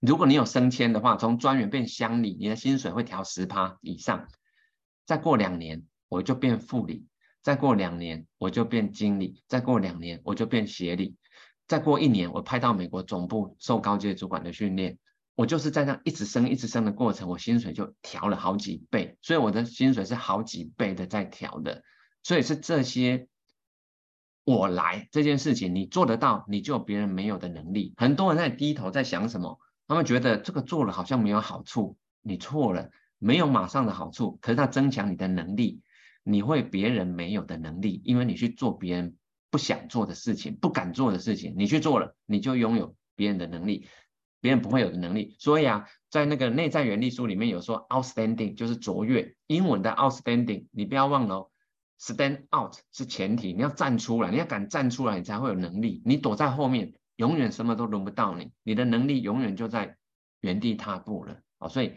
[0.00, 4.28] 如果你有升迁的话，从专员变乡里，你的薪水会调十趴以上。
[5.06, 7.04] 再过两年，我就变副理；
[7.42, 11.16] 再过两年，我就变经理；再过两年，我就变协理。
[11.66, 14.98] 再过一年，我派到美国总部受高阶主管的训练，
[15.34, 21.82] 我就是在那一直升、一直升的过程，我薪水就调了好几倍，所以我的薪水是好几倍的在调的。
[22.22, 23.28] 所以是这些，
[24.44, 27.94] 我来这件事情，你做得到，你就有别人没有的能力。
[27.96, 29.58] 很多人在低头在想什么？
[29.86, 35.82] 他们觉得这个做了好像没有好处，你错了，没有马上的好处，可是它增强你的能力，
[36.22, 39.16] 你会别人没有的能力，因为你去做别人。
[39.48, 43.86] 不想做的事情，不敢做的事情，你去做了，你就拥有别人的能力，
[44.40, 45.36] 别人不会有的能力。
[45.38, 49.34] 所以啊，在那个内在原理书里面有说，outstanding 就是卓越。
[49.46, 51.50] 英文的 outstanding，你不要忘了哦
[51.98, 56.02] ，stand out 是前提，你要站出来，你要敢站出来，你才会有能力。
[56.04, 59.96] 你躲在后面，永远什么都轮不到你，你的能力永远就在
[60.40, 61.40] 原地踏步了。
[61.58, 61.96] 哦，所以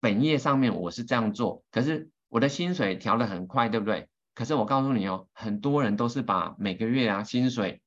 [0.00, 4.08] 本业上面我是这样做，可是我的薪水调得很快，对不对？
[4.34, 7.82] 可是我告诉你哦，很多人都是把每个月啊薪水，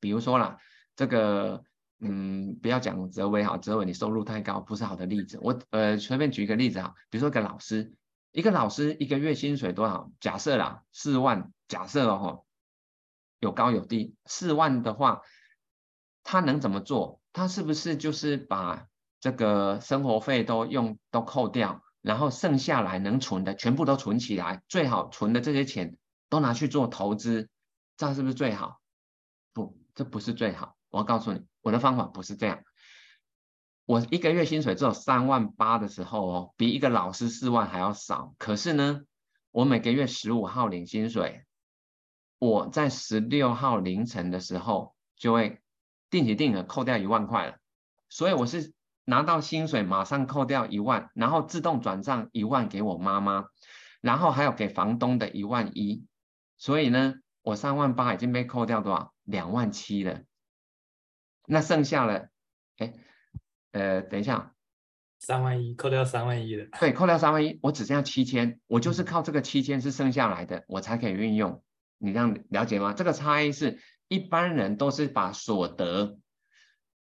[0.00, 0.58] 比如说啦，
[0.96, 1.62] 这个
[2.00, 5.38] 嗯，不要讲泽维哈，泽维你收入太高，不是好的例子。
[5.40, 7.94] 我呃随便举一个例子啊，比如说一个老师，
[8.32, 10.10] 一个老师一个月薪水多少？
[10.18, 12.44] 假设啦，四万，假设哦，
[13.38, 14.16] 有高有低。
[14.24, 15.20] 四万的话，
[16.22, 17.20] 他能怎么做？
[17.32, 18.86] 他是不是就是把
[19.20, 21.82] 这个生活费都用都扣掉？
[22.00, 25.98] 然后剩下来能存的全部都存起来，最好存的这些钱
[26.30, 27.50] 都拿去做投资，
[27.98, 28.80] 这样是不是最好？
[29.52, 30.76] 不，这不是最好。
[30.88, 32.62] 我要告诉你，我的方法不是这样。
[33.84, 38.34] 我一个月薪水只有三万八的时候哦，比一个老师四万还要少。
[38.38, 39.02] 可是呢，
[39.50, 41.44] 我每个月十五号领薪水，
[42.38, 45.60] 我在十六号凌晨的时候就会
[46.10, 47.56] 定期定额扣掉一万块了。
[48.08, 48.72] 所以我是。
[49.06, 53.48] 拿到薪水马上扣掉一万，然后自动转账一万给我妈妈，
[54.00, 56.06] 然后还有给房东的一万一，
[56.58, 59.12] 所以呢，我三万八已经被扣掉多少？
[59.24, 60.20] 两万七了。
[61.46, 62.28] 那剩下了，
[62.76, 62.92] 哎，
[63.72, 64.54] 呃，等一下，
[65.18, 66.68] 三万一扣掉三万一了。
[66.78, 71.64] 对， 扣掉三万一，我只剩下七千，我就是靠这个七千是剩下来的，我才可以运用。
[71.98, 72.92] 你这样了解吗？
[72.92, 76.18] 这个差异是一般人都是把所得。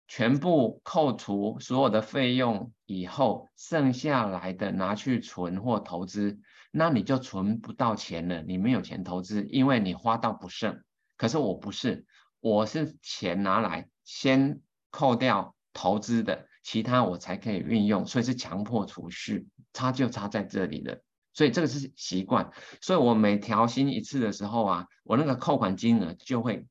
[0.10, 6.38] 全部扣除所有的费用以后，剩下来的拿去存或投资，
[6.70, 8.42] 那你就存不到钱了。
[8.42, 10.84] 你没有钱投资，因为你花到不剩。
[11.16, 12.06] 可是我不是，
[12.42, 21.02] 我是钱拿来先扣掉投资的，其他我才可以运用，所以是强迫储蓄，差就差在这里了。
[21.34, 22.52] 所以这个是习惯，
[22.82, 26.66] 所以我每调薪一次的时候啊，我那个扣款金额就会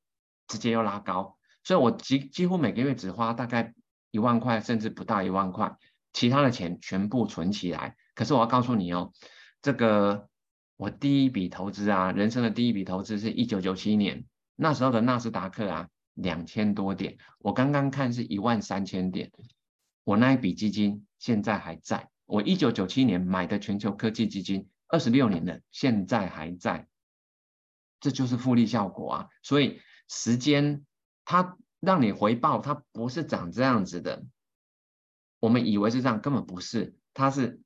[0.50, 1.38] 直接又拉高。
[1.62, 3.72] 所以我几几乎每个月只花大概
[4.10, 5.76] 一万块，甚至不到一万块，
[6.12, 7.96] 其他的钱全部存起来。
[8.14, 9.12] 可是我要告诉你哦，
[9.62, 10.28] 这个
[10.76, 14.24] 我第一笔投资啊，人生的第一笔投资是一九九七年，
[14.56, 19.30] 那时候的纳斯达克啊，两千多点，我刚刚看是一万三千点，
[20.02, 22.10] 我那一笔基金现在还在。
[22.26, 26.86] 我一九九七年买的全球科技基金，二十六年了，现在还在，
[28.00, 29.28] 这就是复利效果啊。
[29.42, 30.84] 所以时间。
[31.24, 34.24] 它让你回报，它不是长这样子的。
[35.38, 37.60] 我们以为是这样，根本不是，它是，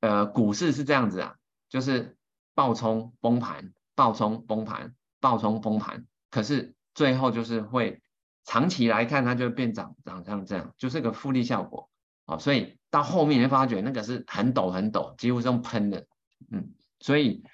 [0.00, 1.36] 呃，股市是这样子啊，
[1.68, 2.16] 就是
[2.54, 8.02] 暴冲崩盘，暴冲崩盘，暴冲崩盘，可是最后就是会
[8.42, 11.88] 长期来看，它就会变涨，涨成这样，就是个复利效果
[12.24, 12.38] 啊。
[12.38, 16.08] 所以到后面你会发觉那个是很陡很陡，几乎是用喷的，
[16.50, 17.44] 嗯，所以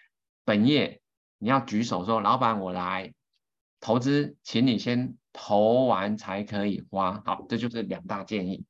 [0.45, 1.03] 本业
[1.37, 3.13] 你要举手说，老板我来
[3.85, 7.23] 投资，请你先投完才可以花。
[7.27, 8.65] 好，这就是两大建议。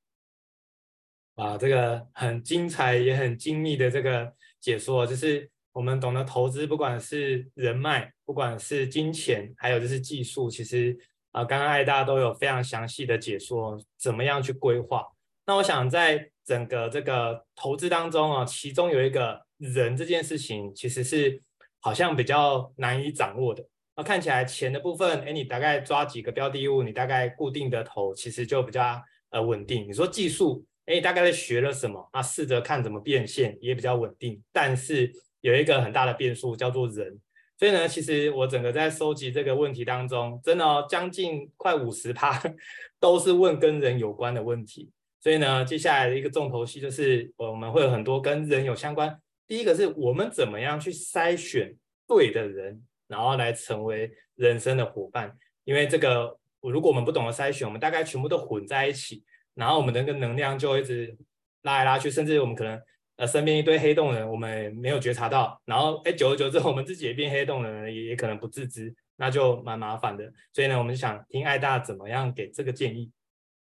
[1.36, 10.98] 啊，这个很精彩也很精密的这个解说，就是我们懂得投资，不管是人脉，不管是金钱，还有就是技术，其实
[11.30, 15.06] 啊，刚刚艾大都有非常详细的解说，怎么样去规划。
[15.46, 21.40] 那我想在整个这个投资当中啊，其中有一个人这件事情，其实是
[21.78, 23.64] 好像比较难以掌握的。
[23.96, 29.88] 那看起来钱的部分，哎，你大概抓几个标的物，你大概固定的投，其实就比较呃稳定。
[29.88, 30.64] 你说技术。
[30.86, 32.10] 哎，大概在学了什么？
[32.12, 34.42] 那试着看怎么变现，也比较稳定。
[34.52, 37.18] 但是有一个很大的变数叫做人，
[37.58, 42.38] 所以呢，其实我整个在收集这个问题当中，真的哦，将近快五十趴
[43.00, 44.90] 都是问跟人有关的问题。
[45.22, 49.18] 所以呢，接下来的一个重头戏就是我们会有很多跟人有相关。
[49.46, 51.74] 第一个是我们怎么样去筛选
[52.06, 55.36] 对的人，然后来成为人生的伙伴。
[55.64, 59.24] 因为这个，如果我们不懂得筛选，我们大概全部都混在一起。
[59.54, 61.16] 然后我们的那个能量就一直
[61.62, 62.80] 拉来拉去，甚至我们可能
[63.16, 65.62] 呃身边一堆黑洞人，我们没有觉察到。
[65.64, 70.32] 然后哎，久而久之，我们自己也变黑洞人，也也可能不自知，那就蛮麻烦的。
[70.52, 73.10] 所以呢，我们想听艾大怎么样给这个建议。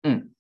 [0.04, 0.32] 嗯，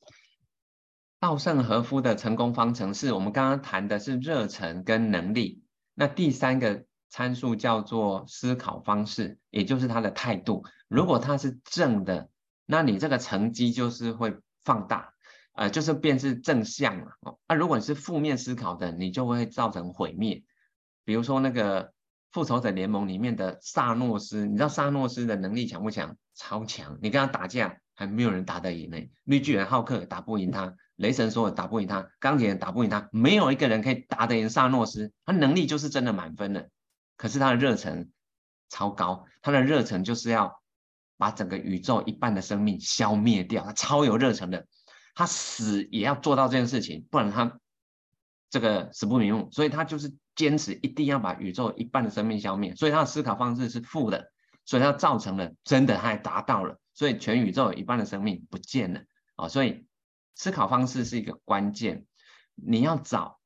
[1.19, 5.61] 稻盛和夫的成功方程式，我们刚刚谈的是热忱跟能力。
[5.93, 10.63] 那第三个参数叫做思考方式，也就是他的态度。
[10.87, 12.29] 如果他是正的，
[12.65, 15.13] 那你这个成绩就是会放大。
[15.57, 20.43] 呃，就是变是正向嘛，哦，那如果你是负面思考的，你就会造成毁灭。
[21.05, 21.93] 比如说那个
[22.33, 26.17] 复仇者联盟里面的萨诺斯，你知道萨诺斯的能力强不强？
[26.35, 28.97] 超强，你跟他打架还没有人打得赢呢。
[29.23, 35.13] 绿巨人浩克打不赢他，雷神索尔打不赢他，钢铁人打不赢他，没有一个人可以打得赢萨诺斯。
[35.25, 36.67] 他能力就是真的满分了，
[37.17, 38.09] 可是他的热忱
[38.69, 40.61] 超高，他的热忱就是要
[41.17, 44.67] 把整个宇宙一半的生命消灭掉，他超有热忱的。
[45.13, 47.59] 他死也要做到这件事情，不然他
[48.49, 49.49] 这个死不瞑目。
[49.49, 52.75] 所以他就是坚持一定要把宇宙一半的生命消灭。
[52.75, 54.31] 所以他的思考方式是负的，
[54.65, 59.01] 所以他造成了真的他还达到了，所以全宇宙有一半的生命不见了
[59.37, 59.47] 啊！
[59.47, 59.87] 所以
[60.35, 62.05] 思考方式是一个关键，
[62.55, 63.39] 你要找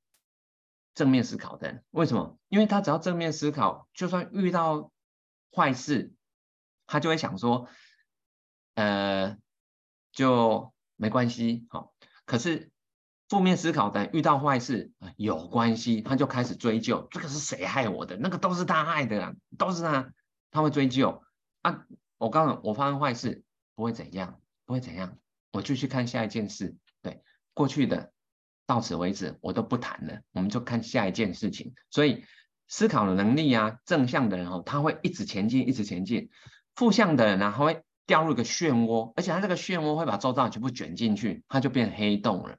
[0.95, 1.84] 正面思考的人。
[1.91, 2.38] 为什么？
[2.47, 4.91] 因为他只要正面思考，就算遇到
[5.56, 6.13] 坏事，
[6.88, 7.67] 他就会想说，
[8.75, 9.38] 呃，
[10.12, 10.73] 就。
[11.02, 11.93] 没关系，好。
[12.25, 12.73] 可是
[13.30, 18.17] 负面思考的遇到坏事啊，有关系，他就开始追究，这个是谁害我的？
[18.17, 20.12] 那个都是他害的啊，都是他，
[20.52, 21.23] 他会追究
[21.62, 21.86] 啊。
[22.17, 25.17] 我刚刚我发生坏事不会怎样，不会怎样，
[25.54, 26.75] 我就去看下一件事。
[27.02, 27.23] 对，
[27.54, 28.12] 过去的
[28.69, 31.73] 到此为止，我都不谈了，我们就看下一件事情。
[31.89, 32.23] 所以
[32.67, 36.29] 思考的能力啊，正向的人哦，他会一直前进，一直前进；
[36.75, 37.84] 负向的人呢，他会。
[38.10, 42.58] 掉入一个漩涡，而且它这个漩涡会把周遭全部卷进去，它就变黑洞了。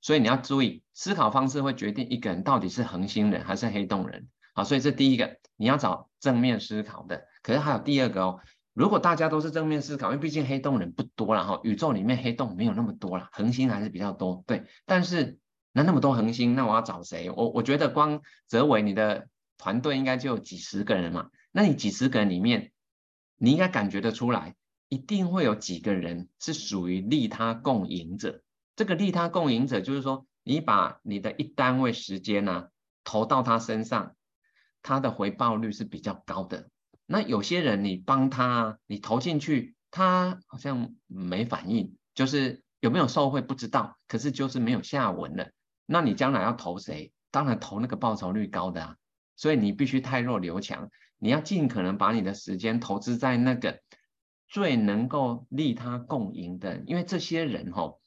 [0.00, 4.26] 所以你要注意，思考方式会决定一个人到底是恒星人还是黑洞人。
[4.52, 7.24] 好，所以这第一个，你要找正面思考的。
[7.44, 8.40] 可是还有第二个哦，
[8.74, 14.44] 如果大家都是正面思考，因为毕竟黑洞人不多了哈，宇宙里面黑洞没有那么多了，恒星还是比较多。
[14.46, 15.38] 对，但是
[15.72, 17.30] 那那么多恒星，那我要找谁？
[17.30, 22.72] 我我觉得光泽维你的团队应该就有几十个人嘛，那你几十个人里面，
[23.36, 24.54] 你应该感觉得出来。
[24.90, 28.42] 一定会有几个人是属于利他共赢者。
[28.76, 32.68] 这个利他共赢者就是说，你把你的一单位时间呢、啊、
[33.02, 34.14] 投到他身上，
[34.82, 36.68] 他的回报率是比较高的。
[37.06, 45.50] 那有些人你帮他，你投进去，他好像没反应，就是有没有受惠不知道，可是就是没有下文了。
[45.86, 47.12] 那你将来要投谁？
[47.30, 48.96] 当然投那个报酬率高的啊。
[49.36, 53.80] 所以你必须汰弱留强，你要尽可能把你的时间投资在那个。
[54.46, 58.00] 最能够利他共赢的，因为这些人吼，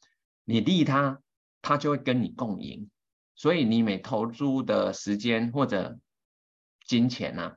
[0.46, 1.20] 你利他，
[1.62, 2.90] 他就会跟你共赢，
[3.36, 6.00] 所以你每投入的时间或者
[6.86, 7.56] 金钱呐、啊，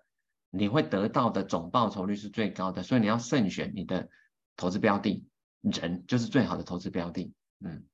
[0.51, 4.09] 你会得到的总报酬率是最高的，所以你要慎选你的
[4.57, 5.25] 投资标的，
[5.63, 7.33] 人就是最好的投资标的。
[7.65, 7.85] 嗯，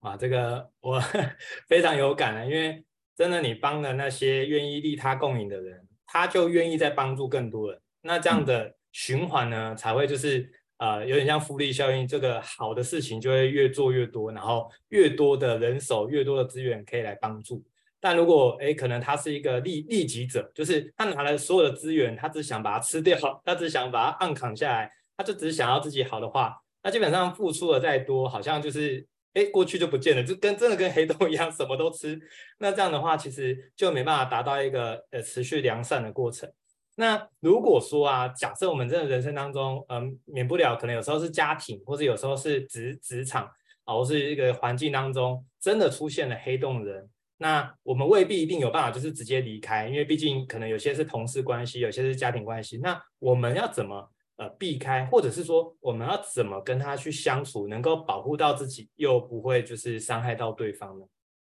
[0.00, 1.00] 哇，这个我
[1.68, 2.84] 非常有感啊，因为
[3.16, 8.64] 真的你帮了那些愿意利他共赢的人，他就愿意再帮助更多人，那这样的。
[8.64, 17.64] 嗯循环呢，才会就是呃，有点像复利效应，这个好的事情就会越做越多，然后越多的人手、越多的资源可以来帮助。
[18.04, 32.20] 但如果哎，可能他是一个利利己者，就是他拿了所有的资源，他只想把它吃掉， 他只想把它暗扛下来，他就只想要自己好的话，那基本上付出的再多，好像就是哎，过去就不见了，就跟真的跟黑洞一样，什么都吃。
[32.58, 36.52] 那这样的话，其实就没办法达到一个呃持续良善的过程。
[36.96, 43.48] 那如果说啊，假设我们真的人生当中，嗯，免不了可能有时候是家庭，或者有时候是职职场
[43.84, 47.08] 啊，或是一个环境当中，真的出现了黑洞人。
[47.42, 52.78] 那我们未必一定有办法，就是直接离开，因为毕竟可能有些是同事关系，有些是家庭关系。
[52.78, 61.06] 那我们要怎么呃避开，或者是说我们要怎么跟他去相处，能够保护到自己，又不会就是伤害到对方呢？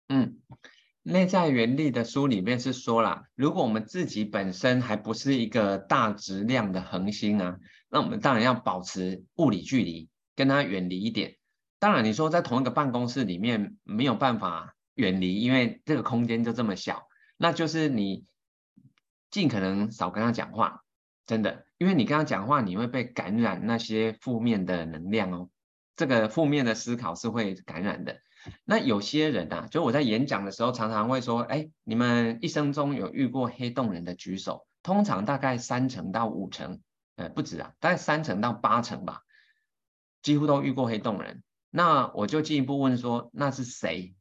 [0.09, 0.37] 嗯，
[1.05, 7.57] 内在原力的书里面是说了，如果我们自己本身还不是一个大质量的恒星啊，
[7.89, 11.37] 那我们当然要保持物理距离，跟他远离一点。
[11.79, 14.74] 当然，你说在同一个办公室里面没有办法。
[14.95, 18.27] 远离，因为这个空间就这么小，那就是你
[19.31, 20.85] 尽可能少跟他讲话，
[21.27, 25.51] 真的，因为你跟他讲话，你会被感染那些负面的能量哦。
[25.97, 28.21] 这个负面的思考是会感染的。
[28.65, 36.81] 那有些人啊，就我在演讲的时候，常常会说，哎，你们一生中有遇过黑洞人的举手，通常大概三成到五成，
[37.17, 39.23] 呃，不止啊，大概三成到八成吧，
[40.21, 41.43] 几乎都遇过黑洞人。
[41.71, 44.15] 那我就进一步问说，那是谁？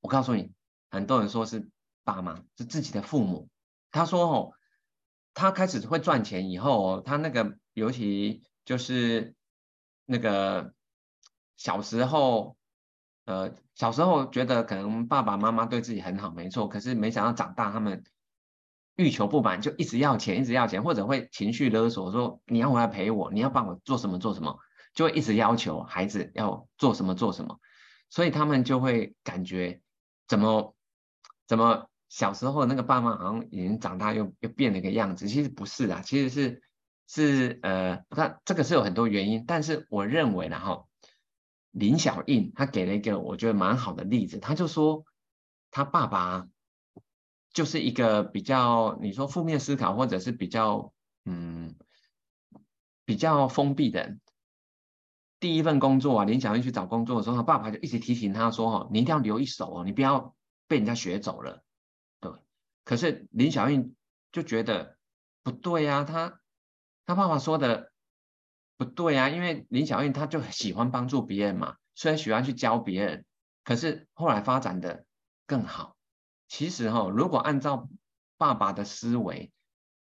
[0.00, 0.52] 我告诉你，
[0.90, 1.68] 很多人说是
[2.04, 3.48] 爸妈，是自己的父母。
[3.90, 4.52] 他说哦，
[5.34, 9.34] 他开始会赚钱以后哦，他那个尤其就是
[10.06, 10.72] 那个
[11.56, 12.56] 小时候，
[13.26, 16.66] 呃，小时候觉得可能爸爸妈妈对自己很好，没错。
[16.66, 18.02] 可是没想到长大，他们
[18.96, 24.58] 欲求不满，就一直要钱，一直要钱，或者会情绪勒索，说你要回来陪我，你要帮我做什么做什么，
[24.94, 27.60] 就会一直要求孩子要做什么做什么，
[28.08, 29.82] 所以他们就会感觉。
[30.30, 30.76] 怎么
[31.48, 35.26] 怎么小时候那个爸妈好像已经长大又又变了一个样子？
[35.26, 36.62] 其实不是啊，其实是
[37.08, 40.84] 是呃，他这个是有很多原因，但是我认为呢哈，
[41.72, 45.04] 林小印他给了一个我觉得蛮好的例子，他就说
[45.72, 46.46] 他爸爸
[47.52, 50.92] 就是一个比较你说负面思考或者是比较
[51.24, 51.74] 嗯
[53.04, 54.20] 比较封闭的人。
[55.40, 60.36] 第一份工作啊，林小英去找工作的时候，他爸爸就一直提醒他说：“哦，你一定要留一手哦，你不要
[60.68, 61.64] 被人家学走了。”
[62.20, 62.30] 对。
[62.84, 63.96] 可是林小英
[64.32, 64.98] 就觉得
[65.42, 66.40] 不对呀，他
[67.06, 67.90] 他爸爸说的
[68.76, 73.24] 不对呀，因为林小英他就喜欢帮助别人嘛，虽然喜欢去教别人，
[73.64, 75.06] 可是后来发展的
[75.46, 75.96] 更好。
[76.48, 77.88] 其实哈，如果按照
[78.36, 79.50] 爸爸的思维，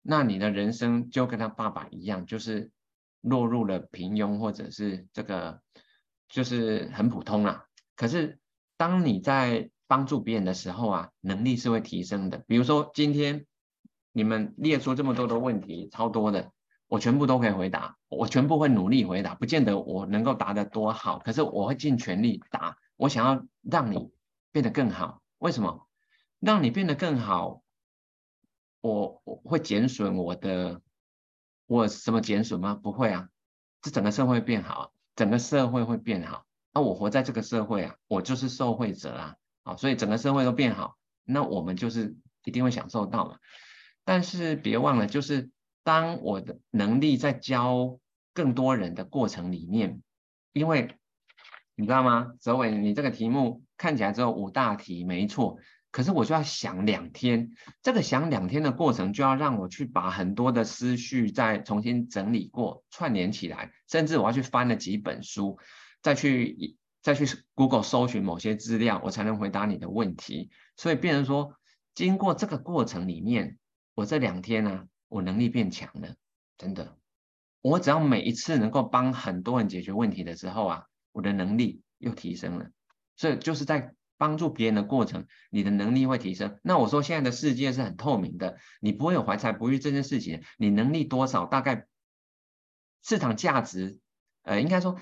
[0.01, 2.71] 那你的人生就跟他爸爸一样，就是。
[3.21, 5.61] 落入了平庸，或者是这个
[6.29, 7.65] 就是很普通啦。
[7.97, 8.39] 可是
[8.77, 12.45] 当你在帮助别人的时候啊，能力是会提升的。
[12.47, 13.47] 比如说今天
[14.13, 16.53] 你们列出这么多的问题，超多的，
[16.87, 22.77] 我全部都可以回答，我全部会努力回答，不见得我能够答得多好，可是我会尽全力答。
[22.97, 24.11] 我想要让你
[24.53, 25.89] 变得更好，为什么？
[26.41, 27.63] 让你变得更好，
[28.81, 30.81] 我我会减损我的。
[31.69, 32.75] 我什么减损吗？
[32.75, 33.29] 不会啊，
[33.83, 36.47] 这整个社会变好，整个社会会变好。
[36.73, 43.37] 那我活在这个社会啊，我就是受惠者啊，啊，所以整个社会都变好，那我们就是一定会享受到嘛。
[44.03, 45.51] 但是别忘了，就是
[45.85, 47.99] 当我的能力在教
[48.33, 50.01] 更多人的过程里面，
[50.55, 50.97] 因为
[51.75, 52.33] 你知道吗？
[52.41, 55.59] 哲伟，你这个题目看起来只有五大题，没错。
[55.99, 57.51] 可是我就要想两天，
[57.83, 65.59] 这个想两天的过程就要让我去把很多的思绪再重新整理过，串联起来，甚至我要去翻了几本书，
[66.01, 70.53] 再去再去 Google 搜寻某些资料，我才能回答你的问题。
[70.77, 71.53] 所以变成说，
[71.97, 73.59] 经过这个过程里面，
[73.97, 76.15] 我这两天呢、我能力变强了，
[76.57, 76.97] 真的。
[77.61, 82.71] 我只要每一次能够帮很多人解决问题的时候啊，我的能力又提升了。
[83.17, 83.97] 所以就是在。
[84.19, 86.59] 帮助别人的过程，你的能力会提升。
[86.63, 90.43] 那我说现在的世界是很透明的，你不会有怀才不遇这件事情。
[90.59, 91.87] 你能力多少，大概
[93.03, 93.99] 市场价值，
[94.43, 95.01] 呃，应该说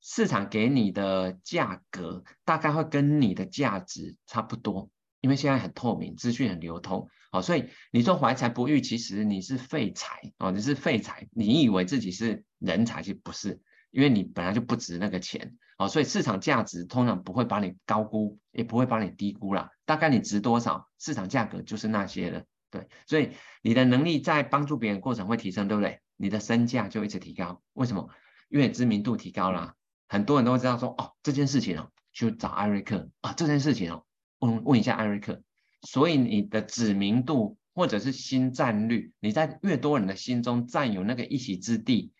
[0.00, 4.90] 市场给你的价格，大概会跟你的价值差不多。
[5.22, 13.60] 因为现在很透明，资讯很流通，好，所以你说怀才不遇，其实你是废材哦，你是废材，你以为自己是人才，其实不是。
[13.90, 19.70] 因为你本来就不值那个钱，哦，所以市场价值通常不会把你高估，也不会把你低估啦。
[19.84, 22.88] 大概你值多少，市场价格就是那些了，对。
[23.06, 23.30] 所以
[23.62, 26.00] 你的能力在帮助别人过程会提升，对不对？
[26.16, 27.62] 你的身价就一直提高。
[27.74, 28.08] 为什么？
[28.48, 29.74] 越知名度提高了，
[30.08, 34.04] 很多人都会知道说，哦，这件事情哦，去找艾瑞克啊，这件事情哦，
[34.38, 35.42] 问问一下艾瑞克。
[35.82, 42.12] 所以你的知名度或者是新占率，你在越多人的心中占有那个一席之地，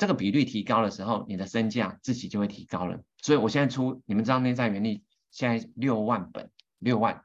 [0.00, 3.02] 这个比率提高的时候，你的身价自己就会提高了。
[3.18, 7.22] 所以我现在出，你们知道内在原理现在六万本，六万，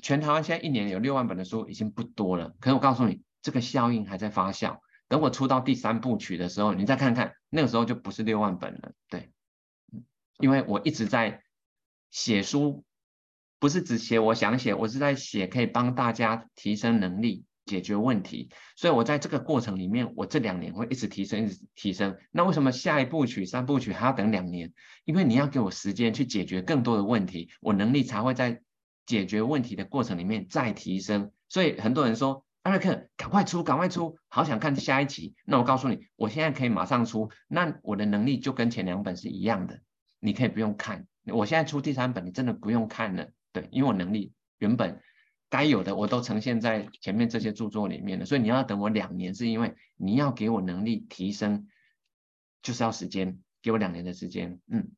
[0.00, 2.54] 全台湾现在一年有六万本的书已经不多了。
[2.60, 4.78] 可是我告诉你，这个效应还在发酵。
[5.08, 8.92] 等我出到第三部曲的时候，你再看看，那个时候就不是六万本了。
[9.10, 9.32] 对，
[10.38, 11.42] 因为我一直在
[12.12, 12.84] 写书。
[13.58, 18.48] 不是只写我想写，我是在写可以帮大家提升能力、解决问题。
[18.76, 22.16] 所以我在这个过程里面，我这两年会一直提升、一直提升。
[22.30, 24.72] 那为什么下一部曲、三部曲还要等两年？
[25.04, 28.62] 因为你要给我时间去解决更多的问题，我能力才会在
[29.04, 31.30] 解决问题的过程里面再提升。
[31.48, 39.80] 所以很多人说：“艾瑞克，赶快出，赶快出，好想看下一集。”那我告诉你，我现在可以马上出，那我的能力就跟前两本是一样的，
[40.18, 41.06] 你可以不用看。
[41.26, 43.28] 我现在出第三本，你真的不用看了。
[43.52, 45.00] 对，因为我能力原本
[45.48, 51.68] 该有的我都呈现在前面这些著作里面了，所以你要等我两年，是因为你要给我能力提升，
[52.62, 54.60] 就是要时间，给我两年的时间。
[54.70, 54.90] 嗯，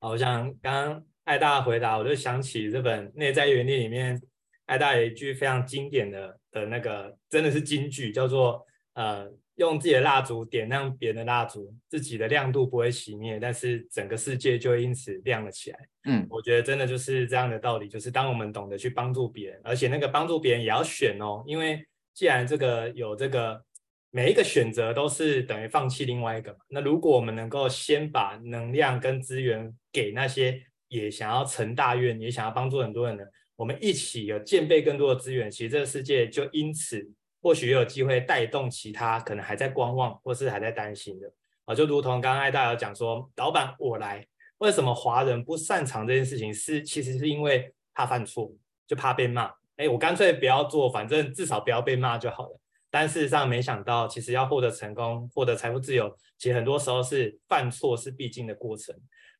[0.00, 4.20] 好，我想刚刚艾大回答，我就想起这本《内在原理》里面，
[4.66, 9.30] 艾大有一句非常经典的的那个，真的是金句，叫做呃。
[9.56, 15.78] 用自己的蜡烛点亮别人的蜡烛，自己的亮度不会熄灭，但是整个世界就因此亮了起来。
[16.06, 23.62] 嗯，我觉得真的就是这样的道理，就是当我们懂得去帮助别人，而且那个帮助别人也要选哦，因为既然这个有这个
[24.10, 37.12] 每一个选择都是等于放弃另外一个嘛，那如果我们能够先把能量跟资源给那些也想要成大愿、也想要帮助很多人的，我们一起有建备更多的资源，其实这个世界就因此。
[37.42, 41.32] 或许也有机会带动其他可能还在观望或是还在担心的
[41.64, 44.26] 啊，就如同刚刚艾大有讲说，老板我来，
[44.58, 46.52] 为什么华人不擅长这件事情？
[46.52, 48.52] 是其实是因为怕犯错，
[48.86, 49.50] 就怕被骂。
[49.76, 52.60] 哎，我干脆不要做，反正至少不要被骂就好了。
[52.90, 58.94] 但事实上没想到，其实要获得成功、获得财富自由，其实很多时候是犯错是必经的过程。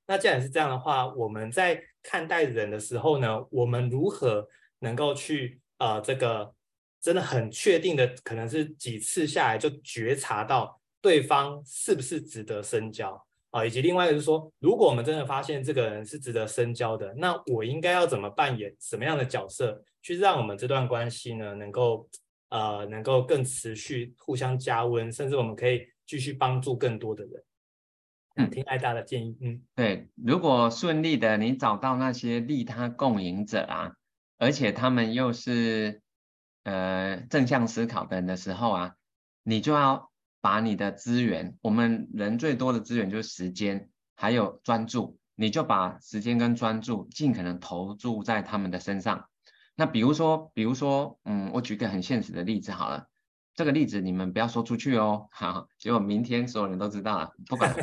[0.07, 4.48] 那既然是这样的话，我们在看待人的时候呢，我们如何
[4.78, 6.55] 能够去呃这个？
[7.01, 13.18] 真的很确定的，可能是几次下来就觉察到对方是不是值得深交
[13.51, 22.07] 啊，以及另外一个就是说，如果我们真的发现这个人是值得深交的，那我应该要怎么扮演什么样的角色，去让我们这段关系呢，能够
[22.51, 27.42] 呃能够更持续互相加温，甚至我们可以继续帮助更多的人。
[28.36, 33.92] 嗯，听艾大的建议，嗯，对，如果顺利的你找到那些利他共赢者啊，
[34.36, 36.03] 而且他们又是。
[36.62, 38.94] 呃，正向思考的人的时候啊，
[39.42, 40.11] 你就要
[40.42, 49.28] 把你的资源，我们人最多的资源就是时间，还有专注，你就把时间跟专注尽可能投注在他们的身上。
[49.74, 53.06] 那比如说，比如说，嗯，我举个很现实的例子好了，
[53.54, 57.74] 这个例子你们不要说出去哦，好，结果明天所有人都知道了，不管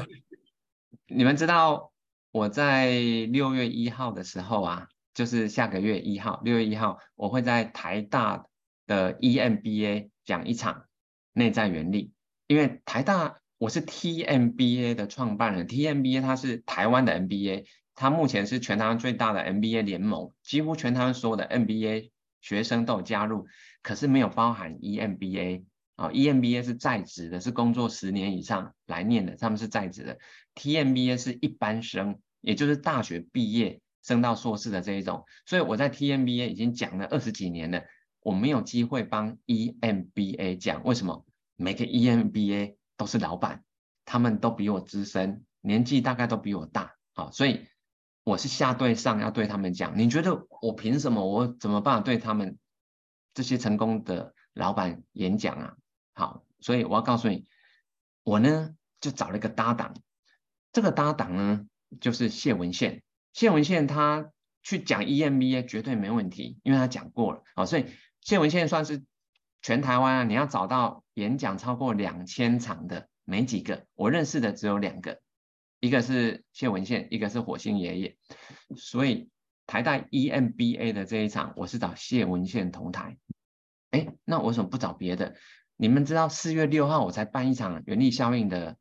[1.10, 1.92] 你们知道
[2.32, 2.92] 我在
[3.32, 8.46] 六月一号的时候啊，就是下个月一号，六月一号我会在台大。
[8.88, 10.86] 的 EMBA 讲一场
[11.34, 12.14] 内在原理，
[12.48, 17.66] 因为台大我是 TMBA 的创办人，TMBA 它是台湾的 MBA，
[17.96, 22.12] 它目前是全台湾最大的 MBA 联盟，几乎全台湾所有的 MBA
[22.42, 23.46] 学生都有加入，
[23.84, 25.66] 可是没有包含 EMBA
[25.96, 30.18] 啊，EMBA 是在职的，是工作十年以上来念的，他们是在职的
[30.56, 37.84] ，TMBA 是一般生，也就是大学毕业升到硕士的这一种，所以我在 TMBA 已经讲了二十几年了。
[38.28, 41.26] 我没有机会帮 EMBA 讲，为什么？
[41.56, 43.64] 每个 EMBA 都是老板，
[44.04, 47.66] 他们都比我资深，年纪大概都比我大，好，所以
[48.26, 49.98] 我是下对上要对他们讲。
[49.98, 51.26] 你觉得我凭什么？
[51.26, 52.58] 我怎么办对他们
[53.34, 55.78] 这些成功的老板演讲啊？
[56.14, 57.48] 好，所以我要告诉你，
[58.24, 59.94] 我呢就找了一个搭档，
[60.74, 61.66] 这个搭档呢
[62.02, 67.86] 就是谢文宪，谢文宪他去讲 EMBA 绝对没问题，因为他讲过了，好，所以。
[68.28, 69.06] 谢文宪算是
[69.62, 75.22] 全台湾啊，你要找到演讲超过两千场的没几个，我认识的只有两个，
[75.80, 78.18] 一个是谢文宪，一个是火星爷爷。
[78.76, 79.30] 所以
[79.66, 83.18] 台大 EMBA 的这一场，我是找谢文宪同台。
[83.92, 85.38] 哎，那我为什么不找别的？
[85.78, 88.76] 你们知道四月六号我才办一场原力效应的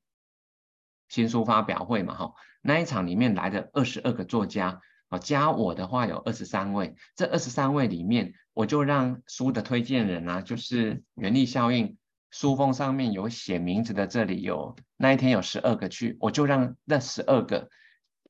[1.07, 2.17] 新书发表会嘛？
[2.17, 4.81] 哈，那一场里面来的二十二个作家。
[5.09, 11.97] 哦，加我的话有二十三位，这二十三位里面，我就让书的推荐人啊，就是原力效应
[12.31, 17.71] 书封上面有写名字的，这里有那一天有十二个去，我就让那十二个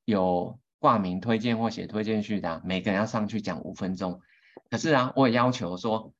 [0.05, 4.20] 有挂名推荐或写推荐序的，每个人要上去讲五分钟。
[4.70, 6.12] 可是啊，我也要求说，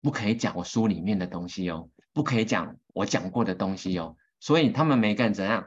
[0.00, 4.16] 不可以讲我书里面的东西哦，不可以讲我讲过的东西哦。
[4.40, 5.66] 所以他们每个人怎样，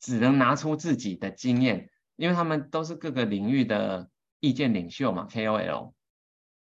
[0.00, 4.08] 只能拿出自己的经验，因为他们都是各个领域的
[4.40, 5.92] 意见领袖嘛，KOL。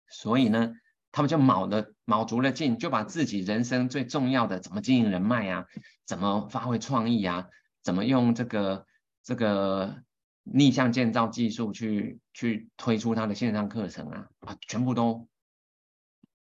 [0.08, 0.72] 所以呢，
[1.12, 5.66] 他们就卯了卯足了劲，就把自己人生最重要的怎么经营人脉啊，
[6.06, 7.48] 怎么发挥创意啊，
[7.82, 8.86] 怎么用这个
[9.22, 10.02] 这个
[10.42, 15.28] 逆向建造技术去去推出他的线上课程啊啊，全部都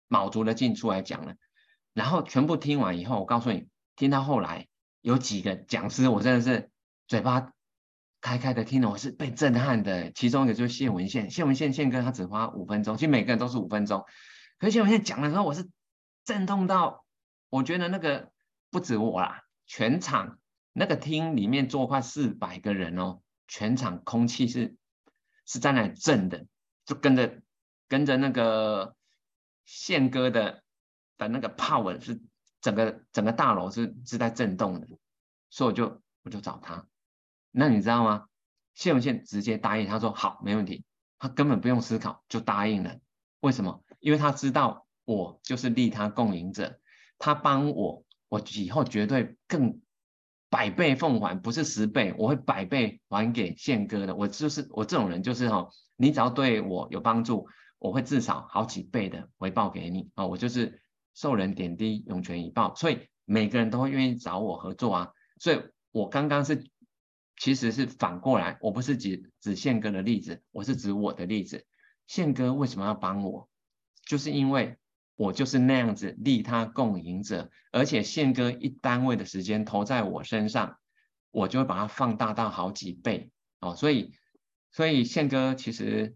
[0.09, 1.35] 卯足了劲出来讲了。
[1.95, 3.67] 然后全部听完以后，我告诉你，
[3.97, 4.69] 听到后来
[5.01, 6.71] 有几个讲师，我真的是
[7.07, 7.54] 嘴巴
[8.25, 10.11] 开开的听了，我是被震撼的。
[10.13, 14.03] 其中一个就是谢文宪，谢文宪宪哥他只花五分钟，其实每个人都是五分钟。
[14.59, 15.69] 可是谢文宪讲的时候，我是
[16.25, 17.05] 震动到，
[17.51, 18.33] 我觉得那个
[18.71, 20.39] 不止我啦，全场
[20.73, 24.75] 那个厅里面坐快四百个人哦，全场空气是
[25.45, 26.47] 是在那震的，
[26.87, 27.43] 就跟着
[27.89, 28.97] 跟着那个
[29.67, 30.63] 宪哥的
[31.19, 32.23] 的那个 power 是
[32.63, 34.89] 整个整个大楼是是在震动的，
[35.51, 36.87] 所以我就我就找他，
[37.57, 38.25] 那你知道吗？
[38.75, 40.85] 谢文宪直接答应，他说好，没问题，
[41.21, 42.99] 他根本不用思考就答应了，
[43.39, 43.85] 为什么？
[44.01, 46.81] 因为他知道我就是利他共赢者，
[47.17, 49.81] 他帮我，我以后绝对更
[50.51, 54.17] 百倍奉还，不是十倍，我会百倍还给宪哥的。
[54.17, 57.47] 我就是我这种人，就是哈，你只要对我有帮助，
[57.79, 60.27] 我会至少好几倍的回报给你啊！
[60.27, 60.83] 我就是
[61.15, 65.13] 受人点滴，涌泉以报，所以每个人都会愿意找我合作啊。
[65.39, 66.69] 所以我刚刚是
[67.37, 71.67] 其实是反过来，我不是指指宪哥的例子，我是指我的例子。
[72.07, 73.49] 宪哥为什么要帮我？
[74.07, 74.77] 就是因为
[75.17, 80.79] 我就是那样子利他共赢者，而且宪哥一单位的时间投在我身上，
[81.31, 83.31] 我就会把它放大到好几倍
[83.61, 83.75] 哦。
[83.75, 84.13] 所以，
[84.71, 86.15] 所以宪哥其实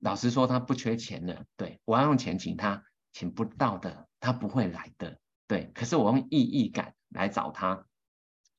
[0.00, 1.46] 老实说，他不缺钱的。
[1.56, 5.18] 对，我要用钱请他，请不到的，他不会来的。
[5.46, 7.86] 对，可是我用意义感来找他。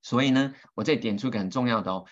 [0.04, 2.06] 所以呢，我这点出个很重要的哦，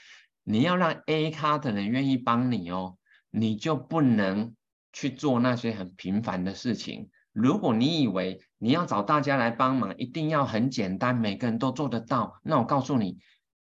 [0.44, 2.98] 你要让 A 咖的人愿意帮你哦，
[3.30, 4.56] 你就不能。
[4.94, 7.10] 去做那些很平凡的事情。
[7.32, 13.18] 如果你以为你要找大家来帮忙，一定要很简单，每个人都做得到，那我告诉你，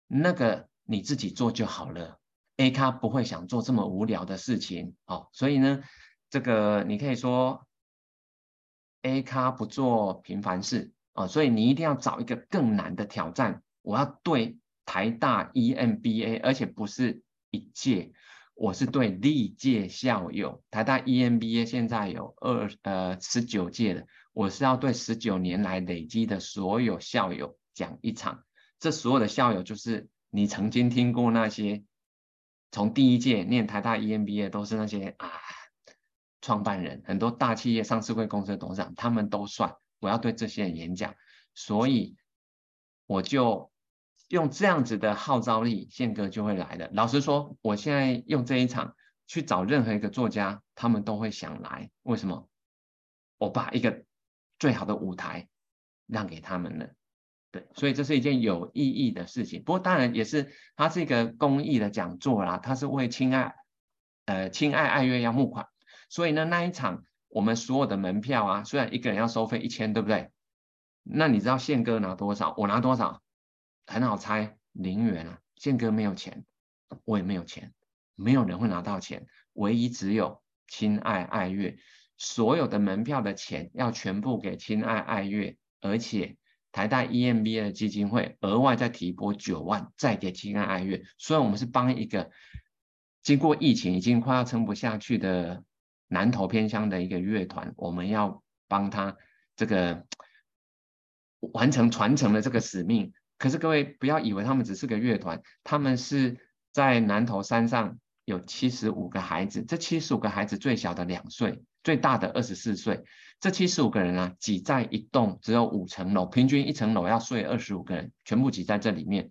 [0.07, 2.18] 那个你自己做就好了。
[2.57, 5.83] A 咖不会想做这么无聊的事情哦，所以呢，
[6.31, 7.66] 这个你可以说
[9.03, 13.62] A 咖不做平凡事哦，所以你一定要找一个更难的挑战。
[13.91, 18.12] 我要对台大 EMBA，而且不是一届。
[18.55, 28.45] 我是对历届校友，台大 EMBA 现在有二呃十九届的，我是要对十九年来累积的所有校友讲一场。
[28.78, 31.82] 这所有的校友就是你曾经听过那些，
[32.70, 35.32] 从第一届念台大 EMBA 都是那些啊
[36.41, 39.74] 创办人，很多大企业上市会公司的董事长，他们都算。
[39.99, 41.12] 我要对这些人演讲，
[41.57, 42.14] 所以
[43.07, 43.70] 我就。
[44.31, 46.89] 用这样子的号召力，宪哥就会来的。
[46.95, 48.95] 老实说，我现在用这一场
[49.26, 51.91] 去找任何一个作家，他们都会想来。
[52.05, 52.49] 为什么？
[53.39, 54.05] 我把一个
[54.61, 55.49] 最好的舞台
[56.07, 56.91] 让给他们了。
[57.51, 59.64] 对，所以这是一件有意义的事情。
[59.64, 63.57] 不过当然也是，它是一个公益的讲座啦，它是为亲爱
[64.26, 65.66] 呃亲爱爱乐要募款。
[66.09, 70.31] 所以呢，那一场我们所有的门票啊，虽然一个人要收费一千，对不对？
[71.03, 72.55] 那你知道宪哥拿多少？
[72.57, 73.20] 我拿多少？
[73.91, 75.41] 很好猜，零元啊！
[75.57, 76.45] 宪哥没有钱，
[77.05, 77.74] 我也没有钱，
[78.14, 81.76] 没有人会拿到钱，唯一只有亲爱爱乐，
[82.16, 86.36] 所有的门票的钱要全部给亲爱爱乐，而且
[86.70, 91.03] 台大 EMBA 的基金会额外再提拨九万，再给亲爱爱乐。
[91.18, 92.30] 所以我们是帮一个
[93.24, 95.64] 经过疫情已经快要撑不下去的
[96.07, 99.16] 南投偏乡的一个乐团，我们要帮他
[99.57, 100.07] 这个
[101.53, 103.12] 完成传承的这个使命。
[103.41, 106.36] 可是各位不要以为他们只是个乐团，他们是
[106.72, 113.03] 在南投山上有七十五个孩子，这七十五个孩子最小的两岁，最大的二十四岁，
[113.41, 119.30] 这七十五个人啊挤在一栋只有五层楼，平均一层楼要睡二十五个人，全部挤在这里面，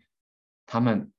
[0.65, 1.11] 他们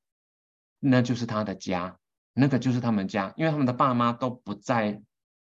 [0.81, 1.97] 那就是他的家，
[2.35, 5.01] 那个就是他们家，因为他们的爸妈都不在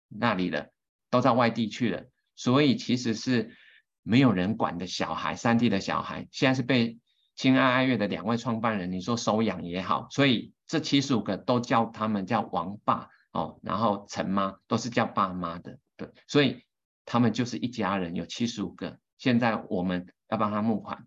[0.10, 0.68] 那里了，
[1.10, 2.04] 都在外地去了，
[2.36, 3.56] 所以其实是
[4.04, 7.00] 没有人管的小孩，山地的小孩，现在是被。
[7.38, 16.66] 亲爱爱乐的两位创办人，你说收养也好，所以这七十五个都叫他们叫王爸哦，然后陈妈都是叫爸妈的，对，所以
[17.06, 18.98] 他们就是一家人，有七十五个。
[19.20, 21.06] 现在我们要帮他募款，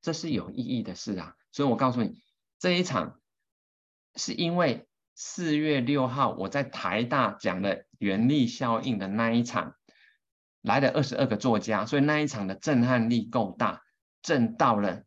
[0.00, 1.34] 这是有意义的事啊。
[1.50, 2.22] 所以我告诉你，
[2.60, 3.20] 这一场
[4.14, 4.86] 是因为
[5.16, 9.74] 四月六号我在台大讲的原力效应的那一场
[10.60, 13.82] 来了二十二个作家，所以那一场的震撼力够大，
[14.22, 15.02] 震到了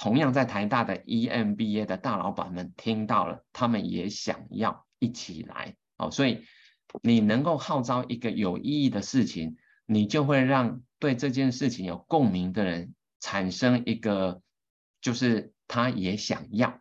[0.00, 6.10] 同样在台大的 EMBA 的大老板们听到了，他们也想要一起来哦。
[6.10, 6.46] 所以
[7.02, 14.40] 你能够号召一个有意义的事情，你就会让对这件事情有共鸣的人产生一个，
[15.02, 16.80] 就是他也想要。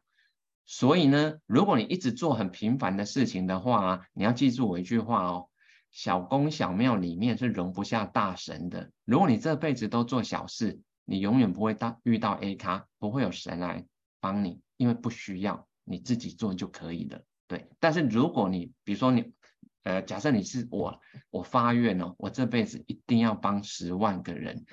[0.65, 5.49] 所以呢，如果你一直做很平凡的事情的话啊，你要记住我一句话哦：
[5.91, 8.91] 小宫小庙里面是容不下大神的。
[9.03, 10.80] 如果你这辈子都做小事，
[11.10, 13.84] 你永远不会到遇到 A 咖，不会有神来
[14.20, 17.20] 帮你，因为不需要，你自己做就可以了。
[17.47, 17.68] 对。
[17.80, 19.34] 但是如果你，比如说你，
[19.82, 21.01] 呃，假设你是我，
[21.32, 24.66] 我发愿哦，我这辈子一定要帮十万个人，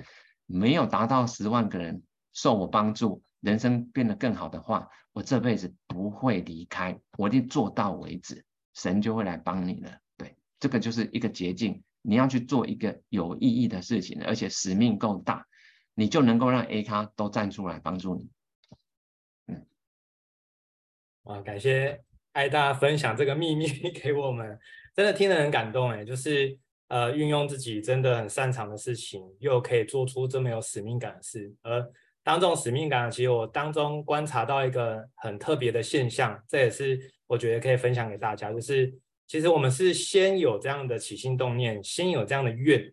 [0.45, 2.03] 没有达到十万个人
[2.35, 3.23] 受我帮助。
[3.41, 9.99] 人生变得更好的话，我这辈子不会离开，我一定做到为止，神就会来帮你了。
[10.17, 15.47] 对，这个就是一个捷径，你要去做一个有意义的事情，而且使命够大，
[15.97, 18.31] 你就能够让 A 咖都站出来帮助你。
[19.49, 19.67] 嗯，
[21.25, 24.57] 哇，感谢艾大家分享这个秘密 给我们，
[24.95, 31.93] 真的听得很感动哎，就是呃，运用自己真的很擅长的事情，又可以做出这么有使命感的事，而。
[32.27, 38.93] 当这种使命感，其实我当中观察到一个很特别的现象，这也是我觉得可以分享给大家，就是
[39.29, 42.93] 其实我们是先有这样的起心动念，先有这样的愿，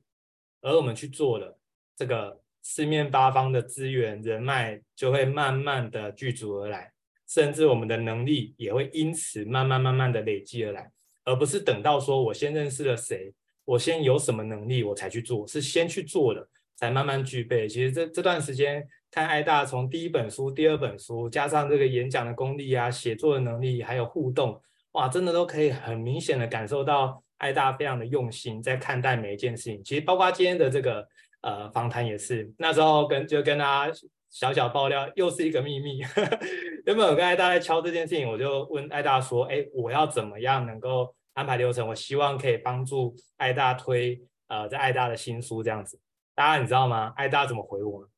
[0.61, 1.57] 而我们去做了，
[1.95, 6.91] 这个四面八方的资源人脉就会慢慢的聚足而来，
[7.27, 10.89] 甚至我们的能力也会因此慢慢慢慢的累积而来，
[11.25, 13.31] 而不是等到说我先认识了谁，
[13.65, 17.67] 我先有什么能力我才去做，是先去做了才慢慢具备。
[17.67, 18.87] 其实这这段时间。
[19.13, 24.59] 看艾大从第一本书、第二本书，加上这个演讲的功力啊、写作的能力，还有互动，
[24.93, 29.83] 哇，真的都可以很明显的感受到艾大非常的用心在看待每一件事情。
[29.83, 31.07] 其实包括今天的这个
[31.43, 33.97] 呃访谈也是，那时候跟就跟大家
[34.29, 35.99] 小小爆料，又是一个秘密。
[36.85, 41.87] 原本我跟艾大在敲这件事情，我就问艾大说：“哎，我要怎么样能够安排流程？
[41.87, 45.99] 我希望可以帮助艾大推呃在艾大的新书这样子。”
[46.35, 47.13] 大家你知道吗？
[47.15, 48.09] 艾大怎么回我？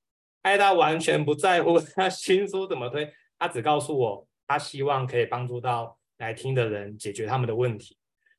[0.44, 7.98] 艾大完全不在乎 他新书怎么推，他只告诉我，他希望可以帮助到来听的人解决他们的问题。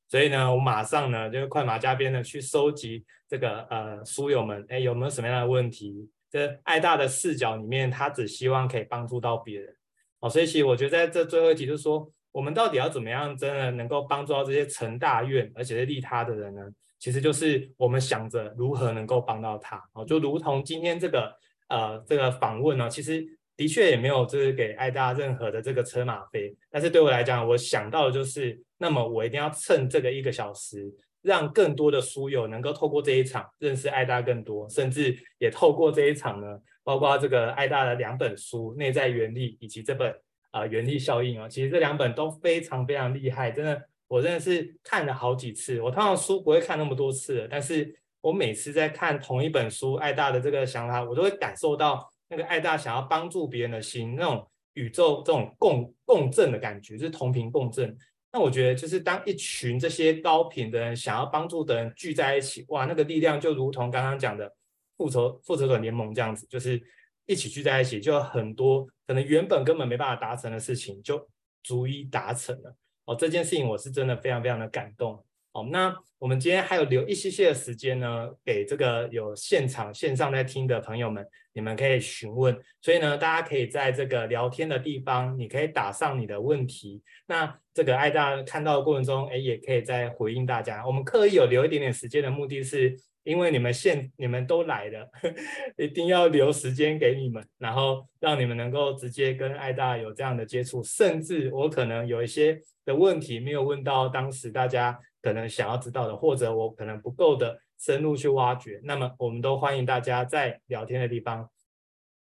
[0.09, 6.09] 所以呢，我马上呢就快马加鞭的去收集这个呃书友们，哎，有没有什么样的问题？
[6.31, 9.75] 这艾大的视角里面，他只希望可以帮助到别人。
[10.21, 16.63] 哦，所以其实我觉得在这最后一集就是说，我们到底要怎么样真的能够帮助到这些成大愿而且是利他的人呢？
[16.99, 19.83] 其实就是我们想着如何能够帮到他。
[19.93, 21.33] 哦，就如同今天这个。
[21.69, 23.27] 呃，这个访问呢，其实
[23.57, 40.15] 的确也没有就是给艾大任何的这个车马费，但是对我来讲，我想到的就是，那么我一定要趁这个一个小时，让更多的书友能够透过这一场认识爱大更多，甚至也透过这一场呢，包括这个爱大的两本书《内在原力》以及这本
[40.51, 47.95] 啊、《原力效应》啊，其实这两本都非常非常厉害，真的，我真的是看了好几次，我通常书不会看那么多次，但是。
[48.23, 57.97] 我每次在看同一本书，爱大的这个想法，我都会感受到那个爱大想要帮助别人的心，那种宇宙这种共共振的感觉，就是同频共振。
[58.37, 64.55] 那我觉得，就是当一群这些高频的人想要帮助的人聚在一起，哇，那个力量就如同刚刚讲的
[64.99, 66.79] 复仇复仇者联盟这样子，就是
[67.25, 71.27] 一起聚在一起，就很多可能原本根本没办法达成的事情，就
[71.63, 72.77] 逐一达成了。
[73.07, 75.25] 哦，这件事情我是真的非常非常的感动。
[75.57, 82.55] 好，那我们今天还有留一些些的时间呢，给这个有现场线上在听的朋友们，你们可以询问。
[82.83, 87.03] 所以呢，大家可以在这个聊天的地方，你可以打上你的问题。
[87.27, 90.87] 那这个艾大看到的过程中，哎，也可以再回应大家。
[90.87, 92.95] 我们刻意有留一点点时间的目的是，
[93.25, 95.09] 因为你们现你们都来了，
[95.83, 100.83] 一定要留时间给你们，然后让你们能够直接跟艾大有这样的接触。
[100.83, 105.01] 甚至我可能有一些的问题没有问到当时大家。
[105.27, 111.51] 可能想要知道的，或者我可能不够的深入去挖掘，那么我们都欢迎大家在聊天的地方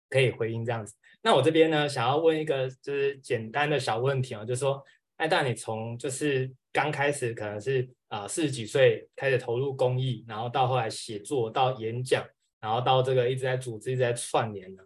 [0.09, 0.93] 可以回应这样子。
[1.21, 4.83] 那我这边呢，想要问一个就是简单的小问题啊，就是说，
[5.15, 12.27] 艾大，你从就是刚开始可能是啊四十几岁开始投入公益，然后到后来写作到演讲，
[12.59, 14.83] 然后到这个一直在组织一直在串联呢，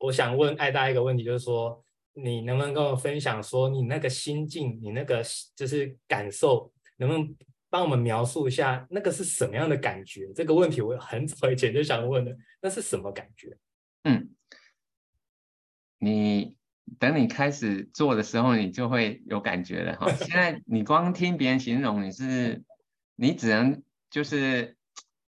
[0.00, 1.82] 我想问艾大一个问题，就是说，
[2.12, 5.22] 你能不能跟我分享说你那个心境，你那个
[5.56, 6.70] 就是感受？
[7.00, 7.36] 能不能
[7.68, 10.30] 帮我们描述一下那个是什么样的感觉？
[10.34, 13.56] 这个问题我很早以前就想问了，那是什么感觉？
[14.04, 14.30] 嗯，
[15.98, 16.56] 你
[16.98, 20.12] 等你开始做的时候，你就会有感觉了哈。
[20.14, 22.62] 现在你光听别人形容，你是
[23.16, 24.76] 你只能就是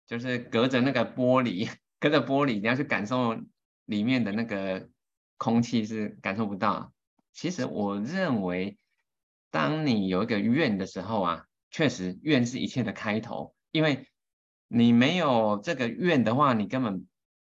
[0.05, 3.39] 就是隔着那个玻璃， 隔着玻璃，你要去感受
[3.85, 4.89] 里面的那个
[5.37, 6.91] 空气是感受不到。
[7.31, 8.77] 其实我认为，
[9.51, 14.07] 当你有一个愿的时候啊，确实愿是一切的开头，因为
[14.67, 17.05] 你没有这个愿的话，你根本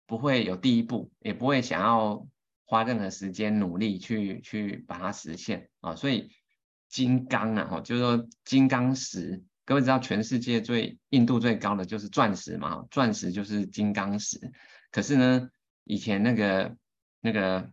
[0.06, 2.26] 不会有第一步，也不会想要
[2.64, 5.94] 花任何时间努力去去把它实现啊。
[5.96, 6.30] 所以
[6.88, 14.38] 金刚啊，就是说金刚石，各位知道全世界最硬度最高的就是钻石嘛，钻石就是金刚石。
[14.90, 15.48] 可是呢，
[15.84, 16.76] 以前那个
[17.20, 17.70] 那个。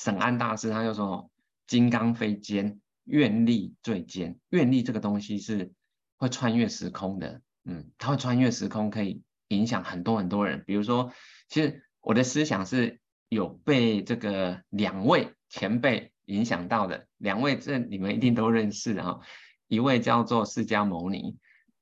[0.00, 1.28] 沈安大师他就说
[1.66, 4.38] ：“金刚非坚，愿力最坚。
[4.50, 5.72] 愿力这个东西是
[6.16, 10.62] 会穿越时空的，嗯，它会穿越时空，可以影响很多很多人。
[10.66, 11.12] 比如说，
[11.48, 19.20] 其实我的思想是有被这个两位前辈影响到的，两位这你们一定都认识啊，
[19.66, 21.36] 一位叫做释迦牟尼，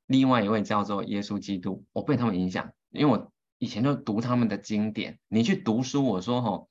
[0.06, 1.84] 另外一位叫做耶稣基督。
[1.92, 5.18] 我被他们影响，因为我以前都读他们的经典。
[5.28, 6.68] 你去读书，我说吼。”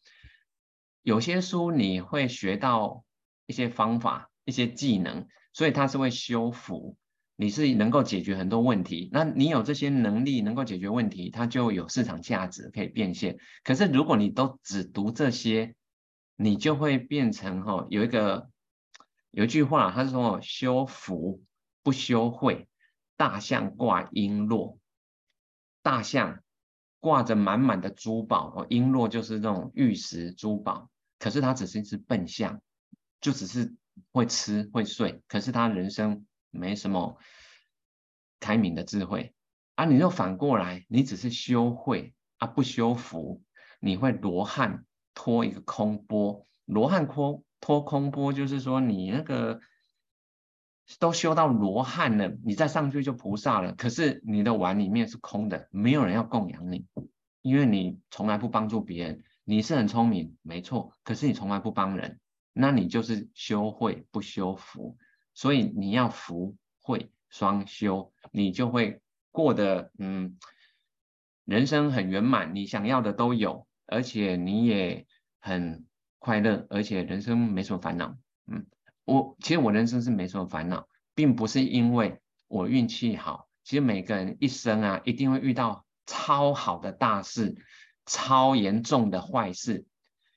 [1.06, 3.06] 有些书你会学到
[3.46, 6.96] 一些方法、一些技能，所以它是会修复，
[7.36, 9.10] 你是能够解决很多问题。
[9.12, 13.38] 那你有这些能力能够解决问题，它就有市场价值可以变现。
[13.64, 15.76] 可是如果你都只读这些，
[16.38, 18.50] 你就会变成哈，有一个
[19.32, 21.42] 有一句话，他说修福
[21.84, 22.68] 不修慧，
[23.18, 24.78] 大象挂璎珞，
[25.82, 26.40] 大象
[27.00, 30.90] 挂着满满的珠宝哦，璎珞就是这种玉石珠宝。
[31.20, 32.62] 可是它只是一只笨象，
[33.22, 33.74] 就只是
[34.12, 37.18] 会吃会睡，可是他人生没什么
[38.40, 39.34] 开明的智慧。
[39.76, 43.44] 啊、你又反过来，你只是修慧啊，不修福，
[43.80, 46.48] 你会罗汉托一个空钵。
[46.66, 49.60] 罗汉托托空钵，就是说你那个
[51.00, 53.74] 都修到罗汉了，你再上去就菩萨了。
[53.74, 56.86] 可是你的碗里面是空的，没有人要供养你，
[57.42, 59.24] 因为你从来不帮助别人。
[59.44, 62.20] 你是很聪明，没错，可是你从来不帮人，
[62.58, 64.98] 那你就是修慧不修福，
[65.34, 69.02] 所以你要福慧双修，你就会
[69.32, 70.38] 过得嗯，
[71.44, 75.06] 人生很圆满，你想要的都有，而且你也
[75.40, 75.86] 很
[76.18, 78.16] 快乐，而且人生没什么烦恼。
[78.48, 78.66] 嗯，
[79.04, 87.56] 我其实我人生是没什么烦恼，并不是因为我运气好，其实每个人一生啊，一定会遇到超好的大事。
[88.08, 89.88] 超严重的坏事，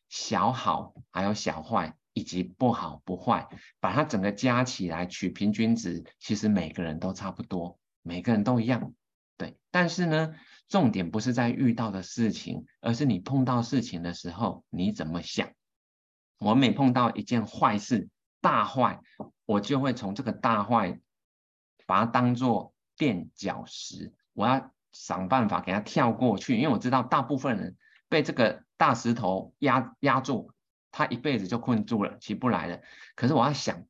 [0.09, 3.49] 小好还有小坏，以及不好不坏，
[3.79, 8.93] 把它整个加起来取平均值，其实每个人都差不多，每个人都一样，
[9.37, 9.57] 对。
[9.71, 10.35] 但是呢，
[10.69, 15.49] 重点不是在遇到的事情，而是你碰到事情的时候你怎么想。
[16.39, 18.09] 我每碰到一件坏事，
[18.41, 19.01] 大坏，
[19.47, 21.01] 我就会从这个大坏，
[21.87, 24.71] 把它当做垫脚石，我要。
[24.91, 27.77] 想办法给它跳过去，因为我知道大部分人
[28.09, 30.51] 被这个大石头压压住，
[30.99, 32.80] 他一辈子就困住了，起不来了。
[33.14, 33.84] 可是我要想，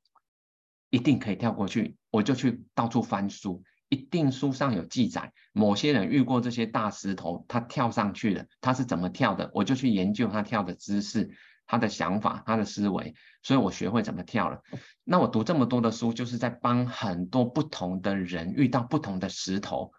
[0.90, 11.30] 一定可以跳过去，我就去到处翻书，一定书上有记载，某些人遇过这些大石头，他跳上去了，他是怎么跳的，我就去研究他跳的姿势、
[11.66, 14.60] 他的想法、他的思维，所以我学会怎么跳了。
[15.02, 19.92] 那我读这么多的书，就是在帮很多不同的人遇到不同的石头。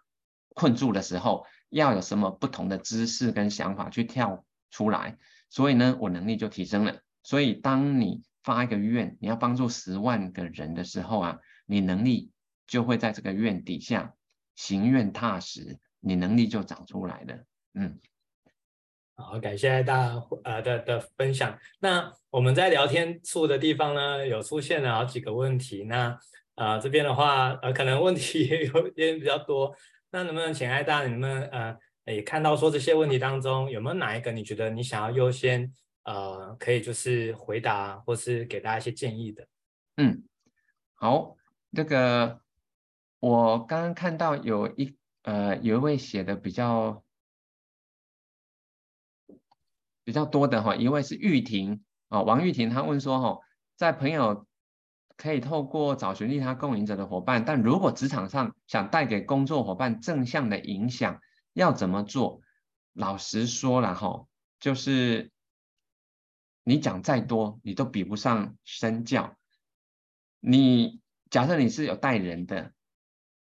[0.54, 5.18] 困住的时候，要有什么不同的姿势跟想法去跳出来，
[5.50, 6.96] 所以呢，我能力就提升了。
[7.22, 12.30] 所以，当你发一个愿，你要帮助十万个人的时候啊，你能力
[12.66, 14.14] 就会在这个愿底下
[14.54, 17.44] 行愿踏实，你能力就长出来了。
[17.74, 17.98] 嗯，
[19.16, 21.58] 好，感谢大家呃的的分享。
[21.80, 25.84] 那我们在聊天处的地方呢，有出现了好几个问题。
[25.84, 26.18] 那
[26.54, 29.76] 呃这边的话，呃可能问题 也有点比较多。
[30.10, 31.76] 那能不能请艾大，你们呃
[32.10, 35.72] 也看到说这些问题当中有没有哪一个你觉得你想要优先
[36.04, 39.46] 呃可以就是回答或是给大家一些建议的？
[39.96, 40.22] 嗯，
[40.94, 41.36] 好，
[41.72, 42.40] 这个
[43.18, 47.02] 我刚刚看到有一呃有一位写的比较
[50.04, 53.38] 比较多的哈，一位是玉婷啊，王玉婷，她问说哈，
[53.76, 54.46] 在朋友。
[55.22, 61.20] 可以透过找寻利他共赢者的伙伴，但如果职场上想带给工作伙伴正向的影响，
[61.52, 62.40] 要怎么做？
[62.92, 64.26] 老实说了哈，
[64.58, 65.30] 就是
[66.64, 69.36] 你讲再多，你都比不上身教。
[70.40, 72.72] 你假设你是有带人的，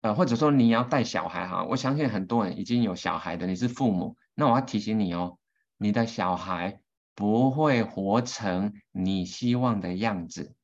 [0.01, 5.37] 呃，或者说你要带小孩哈，我相信很多人已经有小孩的，你是父母，那我要提醒你哦，
[5.77, 6.81] 你的小孩
[7.13, 10.55] 不会活成你希望的样子，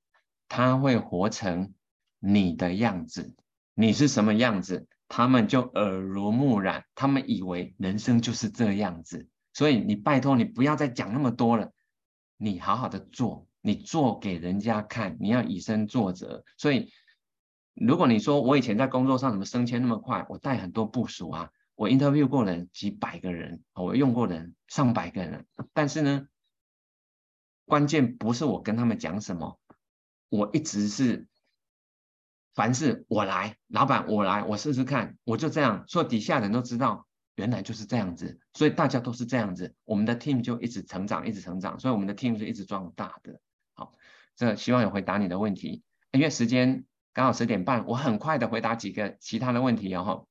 [0.48, 1.74] 他会活成
[2.20, 3.36] 你的样子。
[3.74, 9.28] 你是什么样子，他们就耳濡目染，他们以为人生就是这样子。
[9.54, 11.72] 所以你拜托你不要再讲那么多了，
[12.38, 16.44] 你好好的做，你做给人家看，你要以身作则。
[16.58, 16.92] 所以
[17.76, 26.28] 如果你说我以前在工作上怎么升迁那么快，我带很多部属啊，我 interview 过人几百个人，我用过人上百个人，但是呢，
[27.66, 29.60] 关键不是我跟他们讲什么，
[30.30, 31.28] 我一直是
[32.54, 43.40] 凡是我来，老板我来，我试试看，我就这样，所以底下人都知道原来就是这样子，所以大家都是这样子，我们的 team 就一直成长，一直成长，所以我们的 team 是一直壮大的。
[43.74, 43.92] 好，
[44.36, 50.28] 这希望有回答你的问题，因为时间刚好十点半，我很快的回答几个其他的问题哦。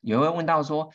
[0.00, 0.90] 有一位问到说。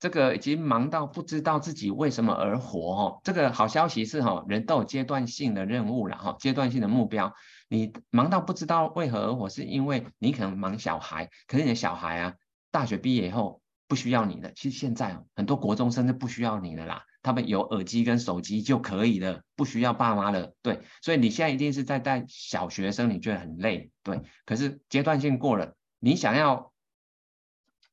[0.00, 3.20] 这个已经忙到不知道自己为什么而活哦。
[3.22, 7.34] 这个好消息是哈，人都有阶段性的任务了哈，阶段性的目标。
[7.68, 12.34] 你忙到不知道为何而活，是因为你可能忙小孩，可是你的小孩啊，
[12.70, 14.50] 大学毕业以后不需要你了。
[14.56, 20.54] 其实现在很多国中生都不需要你了啦，他们有耳机跟手机就可以了，不需要爸妈了。
[20.62, 24.22] 对，所以你现在一定是在带小学生，你觉得很累，对。
[24.46, 26.69] 可是阶段性过了，你想要。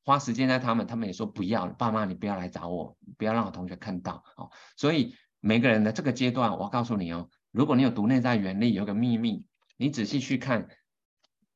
[0.08, 4.50] 花时间在他们，他们也说不要，爸妈你不要来找我，不要让我同学看到哦。
[4.78, 9.44] 所以每个人的这个阶段，我告诉你哦，如果你有读内在原力，有个秘密，
[9.76, 10.70] 你仔细去看，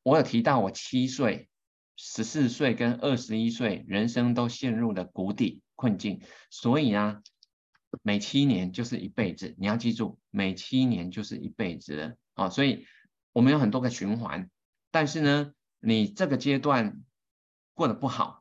[0.03, 1.47] 我有提到我七岁、
[1.95, 6.21] 十四岁跟二十一岁，人生都陷入了谷底困境。
[6.49, 7.21] 所以呢，
[8.01, 12.49] 每七年就是一辈子，你要记住，每七年就是一辈子了哦。
[12.49, 12.85] 所以
[13.31, 14.49] 我们有很多个循环，
[14.91, 17.01] 但是呢，你这个阶段
[17.73, 18.40] 过得不好。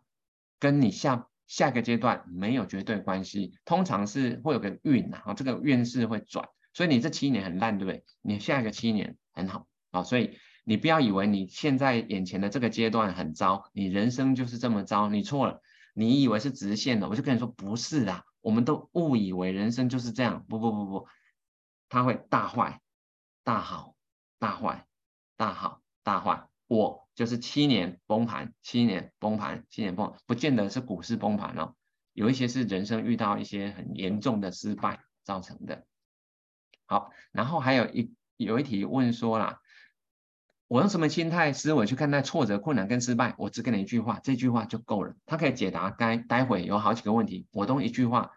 [0.61, 8.05] 跟你下下个阶段没有绝对关系，通常是会有个运啊，这个运势会转，所以你这七年很烂，对不对？
[8.23, 15.61] 你下一个七年很好啊，所以你不要以为你现在眼前的这个阶段很糟，你人生就是这么糟，你错了，
[15.95, 21.09] 你以为是直线的，我就跟你说不是啊，我们都误以为人生就是这样，不不不不，
[21.89, 22.81] 它会大坏、
[23.43, 23.97] 大好、
[24.39, 24.87] 大坏、
[25.37, 27.09] 大好、大坏，我。
[27.21, 31.75] 就是七年崩盘，七年崩盘，七年崩，不见得是股市崩盘哦，
[32.15, 35.85] 有一些是人生遇到一些很严重的失败造成的。
[36.87, 39.61] 好，然后还有一有一题问说啦，
[40.67, 43.35] 我用什么心态思维去看待挫折、困难跟失败？
[43.37, 47.47] 我只给你一句话，这句话就够了，它可以解答该待会有好几个问题。
[47.51, 48.33] 我都一句话，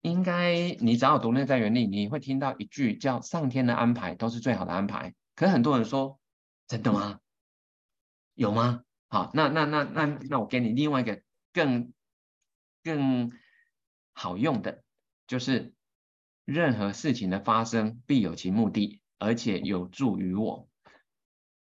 [0.00, 5.14] 应该你只要读内在原理，你会听到一句叫“上天的安排都是最好的安排”。
[5.38, 6.18] 可是很多人说，
[6.66, 7.20] 真的吗？
[8.34, 8.82] 有吗？
[9.06, 11.22] 好，那那那那那我给你另外一个
[11.52, 11.92] 更
[12.82, 13.30] 更
[14.14, 14.82] 好用的，
[15.28, 15.72] 就是
[16.44, 20.68] 任何事情的发生必有其目的，而且有助于我。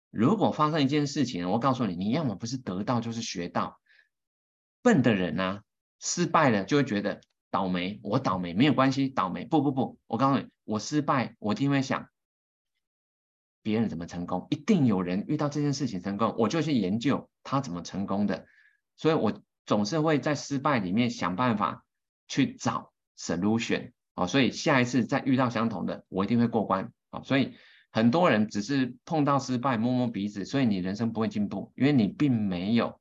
[0.08, 3.78] 如果发生一件事情，我告诉你，你要么不是得到，就是学到。
[4.80, 5.64] 笨的人啊，
[5.98, 12.08] 失败了就会觉得倒霉，我倒霉没有关系，倒霉不不不，我告诉你，我失败，我一定会想。
[13.62, 14.46] 别人怎么成功？
[14.50, 18.46] 一定有人遇到这件事情成功，我就去研究他怎么成功的。
[18.96, 21.84] 所以我总是会在失败里面想办法
[22.28, 24.26] 去找 solution 哦。
[24.26, 27.22] 所以下一次再遇到相同的，我一定会过关哦。
[27.24, 27.54] 所以
[27.90, 33.00] 很多人只是碰到失败摸摸鼻子，所以你人生不会进步，因为你并没有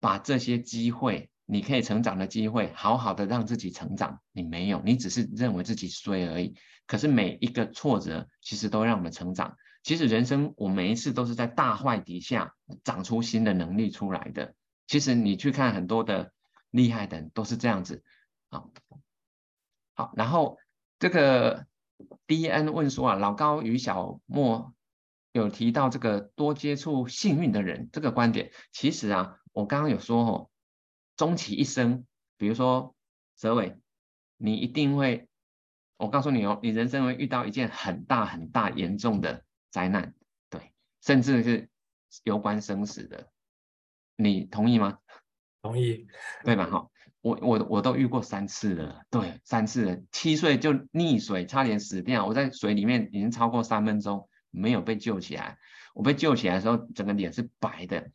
[0.00, 4.20] 把这些机会，你可以成长的机会，好好的让自己成长。
[4.32, 6.54] 你没有，你只是认为自己衰而已。
[6.86, 9.56] 可是每一个挫折，其实都让我们成长。
[9.82, 12.54] 其实人生，我每一次都是在大坏底下
[12.84, 14.54] 长出新的能力出来的。
[14.86, 16.32] 其实你去看很多的
[16.70, 18.02] 厉害的人都是这样子。
[18.50, 18.70] 好，
[19.94, 20.58] 好，然后
[20.98, 21.66] 这个
[22.26, 24.74] D N 问说啊，老高与小莫
[25.32, 28.52] 有提到这个多接触幸运的人这个观点。
[28.72, 30.50] 其实啊，我刚刚有说哦，
[31.16, 32.04] 终其一生，
[32.36, 32.94] 比如说
[33.34, 33.80] 泽伟，
[34.36, 35.28] 你一定会，
[35.96, 39.44] 我告诉你哦，你人生会遇到一件很大很大严重的。
[39.70, 40.14] 灾难，
[40.48, 41.68] 对，甚至是
[42.24, 43.30] 攸关生死的，
[44.16, 44.98] 你同意吗？
[45.62, 46.06] 同意，
[46.44, 46.66] 对吧？
[46.66, 46.88] 哈，
[47.20, 55.58] 我我我都遇过三次了，对，三次了，七岁就溺水，差点死掉，我在水里面已经超过三分钟，没有被救起来。
[55.92, 58.10] 我被救起来的时候，整个脸是白的，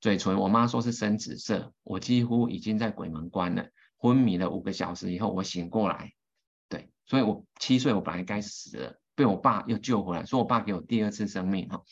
[0.00, 6.12] 嘴唇我妈说是深紫色，我几乎已经在鬼门关了，昏迷了五个小时以后，我醒过来，
[6.68, 9.00] 对，所以我七岁我本来该死了。
[9.18, 11.82] 被我爸又救回来，说我爸给我第二次生命哈，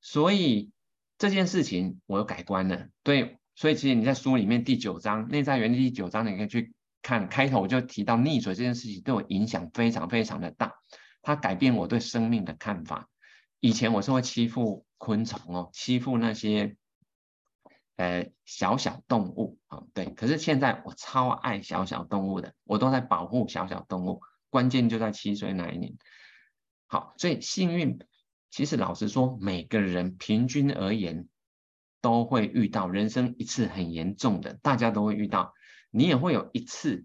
[0.00, 0.70] 所以
[1.18, 2.88] 这件事情我又改观了。
[3.02, 10.72] 对，所以其实你在书里面第九章内在原理第九章，你可以去看开头我就提到溺水这件事情对我影响非常非常的大，
[11.20, 13.10] 它改变我对生命的看法。
[13.60, 16.76] 以前我是会欺负昆虫哦，欺负那些
[17.96, 20.06] 呃小小动物啊，对。
[20.06, 24.22] 可是现在我超爱小小动物的，我都在保护小小动物。
[24.48, 25.92] 关键就在七岁那一年。
[26.94, 27.98] 好，所以幸运，
[28.52, 31.26] 其实老实说，每个人平均而言
[32.00, 35.54] 都会遇到人生一次很严重的，大家都会遇到。
[35.90, 37.04] 你也会有一次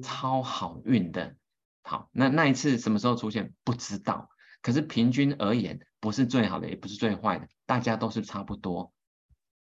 [0.00, 1.34] 超好运的，
[1.82, 4.30] 好，那那一次什么时候出现不知道，
[4.62, 8.92] 可是平均而言不是最好的，也不是最坏的，大家都是差不多，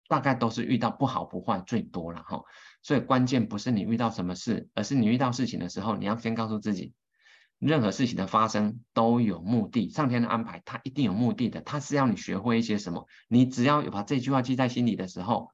[0.09, 2.41] 大概都是遇到不好不坏最多了哈。
[2.81, 6.91] 所以关键不是你遇到什么事，而是你遇到事情的时候，你要先告诉自己，
[7.65, 15.51] 任何事情的发生都有目的，上天的安排它一定有目的的，它是要你学会一些什么，你只要有把这句话记在心里的时候，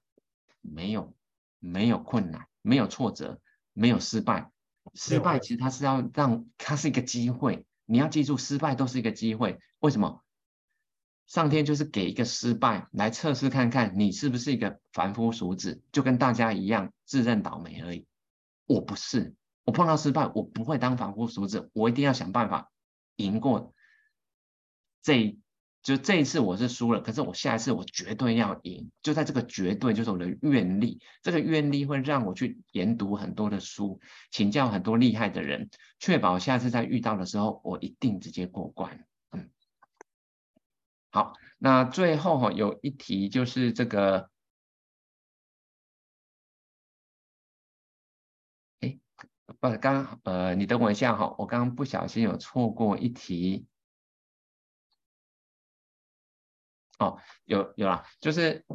[0.62, 1.16] 没有
[1.60, 2.45] 没有困难。
[2.62, 3.39] 没有挫折，
[3.72, 4.51] 没有失败。
[4.93, 9.57] 失败其实它是要让它是一个机会，你要记住，失败都是一个机会。
[9.80, 10.22] 为什么？
[11.26, 18.05] 上天就是给一个失败来测试看看你是不是一个凡夫俗子，就跟大家一样自认倒霉而已。
[18.66, 19.34] 我不是，
[19.70, 22.72] 我碰到失败，我不会当凡夫俗子，我一定要想办法
[23.17, 23.76] 赢过
[25.03, 25.38] 这。
[25.84, 28.89] 就这一次我是输了，可是我下一次我绝对要赢。
[29.03, 30.99] 就在这个绝对，就是我的愿力。
[31.22, 34.01] 这个愿力会让我去研读很多的书，
[34.32, 39.05] 请教很多厉害的人，确保下次再遇到的时候，我一定直接过关。
[39.32, 39.51] 嗯，
[41.11, 44.32] 好，那最后哈有一题就是这个，
[49.60, 53.66] 不，刚呃，你等我一下哈，我刚刚不小心有错过一题。
[56.97, 58.66] 哦，有有啦，就是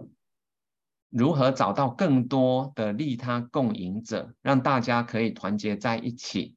[1.10, 6.56] 如何找到更多的利他共赢者，让大家可以团结在一起。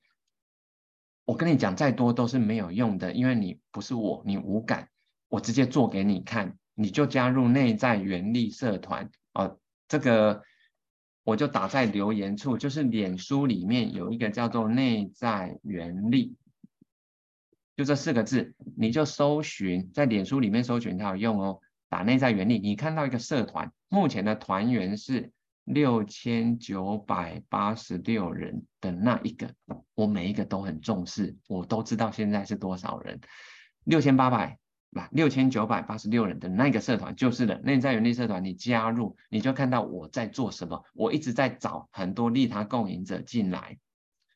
[1.26, 4.90] 我跟你讲，再多都是没有用的，因为你不是我，你无感。
[5.28, 9.12] 我直接做给你看，你就加入内在原力社团。
[9.34, 9.60] 哦，
[9.90, 10.42] 这个
[11.28, 16.38] 我就打在留言处，就是脸书里面有一个叫做内在原力。
[17.76, 21.60] 就这四个字，你就搜寻，在脸书里面搜寻它有用哦。
[21.90, 25.30] 打内在原力，你看到一个社团，目前的团员是
[25.66, 29.54] 六千九百八十六人的那一个，
[29.96, 33.20] 我每一个都很重视，我都知道现在是多少人，
[33.84, 34.58] 六千八百，
[35.12, 43.78] 六千九百八十六人的那个社团就是的内在原力社团，你加入，你就看到我在做什么，我一直在找很多利他共赢者进来，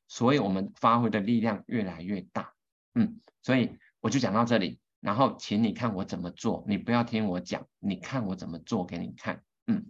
[0.07, 2.53] 所以我们发挥的力量越来越大，
[2.95, 3.19] 嗯。
[3.43, 9.41] 所以我就讲到这里，然后请你看我怎么做，你不要听我讲，你看我怎么做给你看。
[9.65, 9.83] 嗯，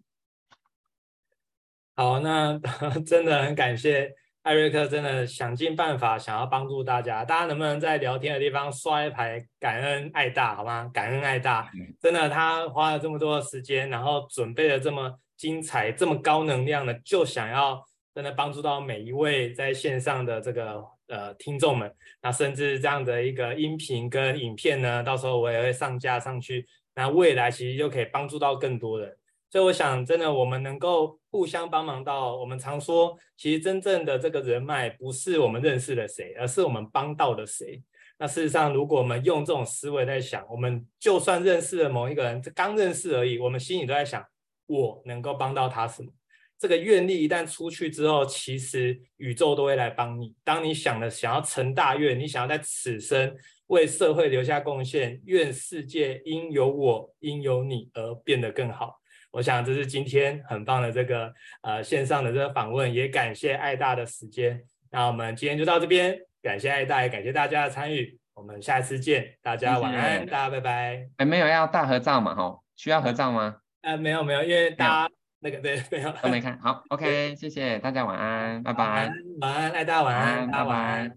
[1.96, 2.58] 好，那
[3.06, 7.24] 真的很感谢艾瑞克，真的想尽办法想要帮助大家。
[7.24, 10.90] 大家能不能在聊天的地方刷一排感恩爱大，好吗？
[10.94, 11.70] 感恩爱大，
[12.00, 17.84] 真的他花了这么多的时间，然后准备了这么精彩、这么高能量的，就想要
[18.16, 20.84] 真的帮助到每一位在线上的这个。
[21.08, 26.66] 呃，听众们，那甚至这样的一个音频跟影片呢，到时候我也会上架上去。
[26.96, 29.14] 那未来其实就可以帮助到更多人。
[29.52, 37.84] 所以我想，真的我们能够互相帮忙到，我们常说，其实真正的这个人脉不是我们认识了谁，而是我们帮到了谁。
[38.18, 44.26] 那事实上，如果我们用这种思维在想，我们就算认识了某一个人，这刚认识而已，我们心里都在想，
[44.68, 46.10] 我能够帮到他什么。
[46.58, 50.34] 这个愿力一旦出去之后，其实宇宙都会来帮你。
[50.46, 53.36] 当你想的想要成大愿，你想要在此生
[53.68, 59.01] 为社会留下贡献，愿世界因有我，因有你而变得更好。
[59.32, 64.62] 我想这是今天很棒的这个呃线上的这个访问，也感谢爱大的时间。
[64.90, 68.20] 那我们今天就到这边，感谢爱大，也感谢大家的参与。
[68.34, 71.10] 我们下次见，大家晚安，谢谢大家拜拜。
[71.18, 72.36] 哎，没有要大合照嘛？
[72.36, 73.58] 吼，需要合照吗？
[73.82, 75.14] 呃，没有没有，因为大家。
[75.44, 81.12] 那个对，没有都没看好，OK，谢谢大家，晚安，拜拜，晚安，爱大晚安，拜拜，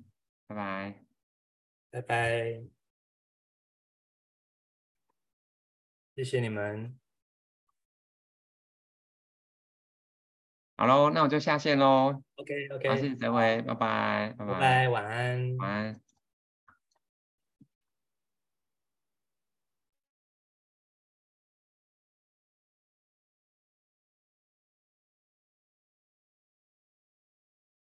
[0.47, 0.95] 拜拜，
[1.91, 2.63] 拜拜，
[6.17, 6.97] 谢谢你们，
[10.77, 16.04] 好喽，那我就下线喽，OK OK，谢谢各位，拜拜，拜拜，晚安，晚安。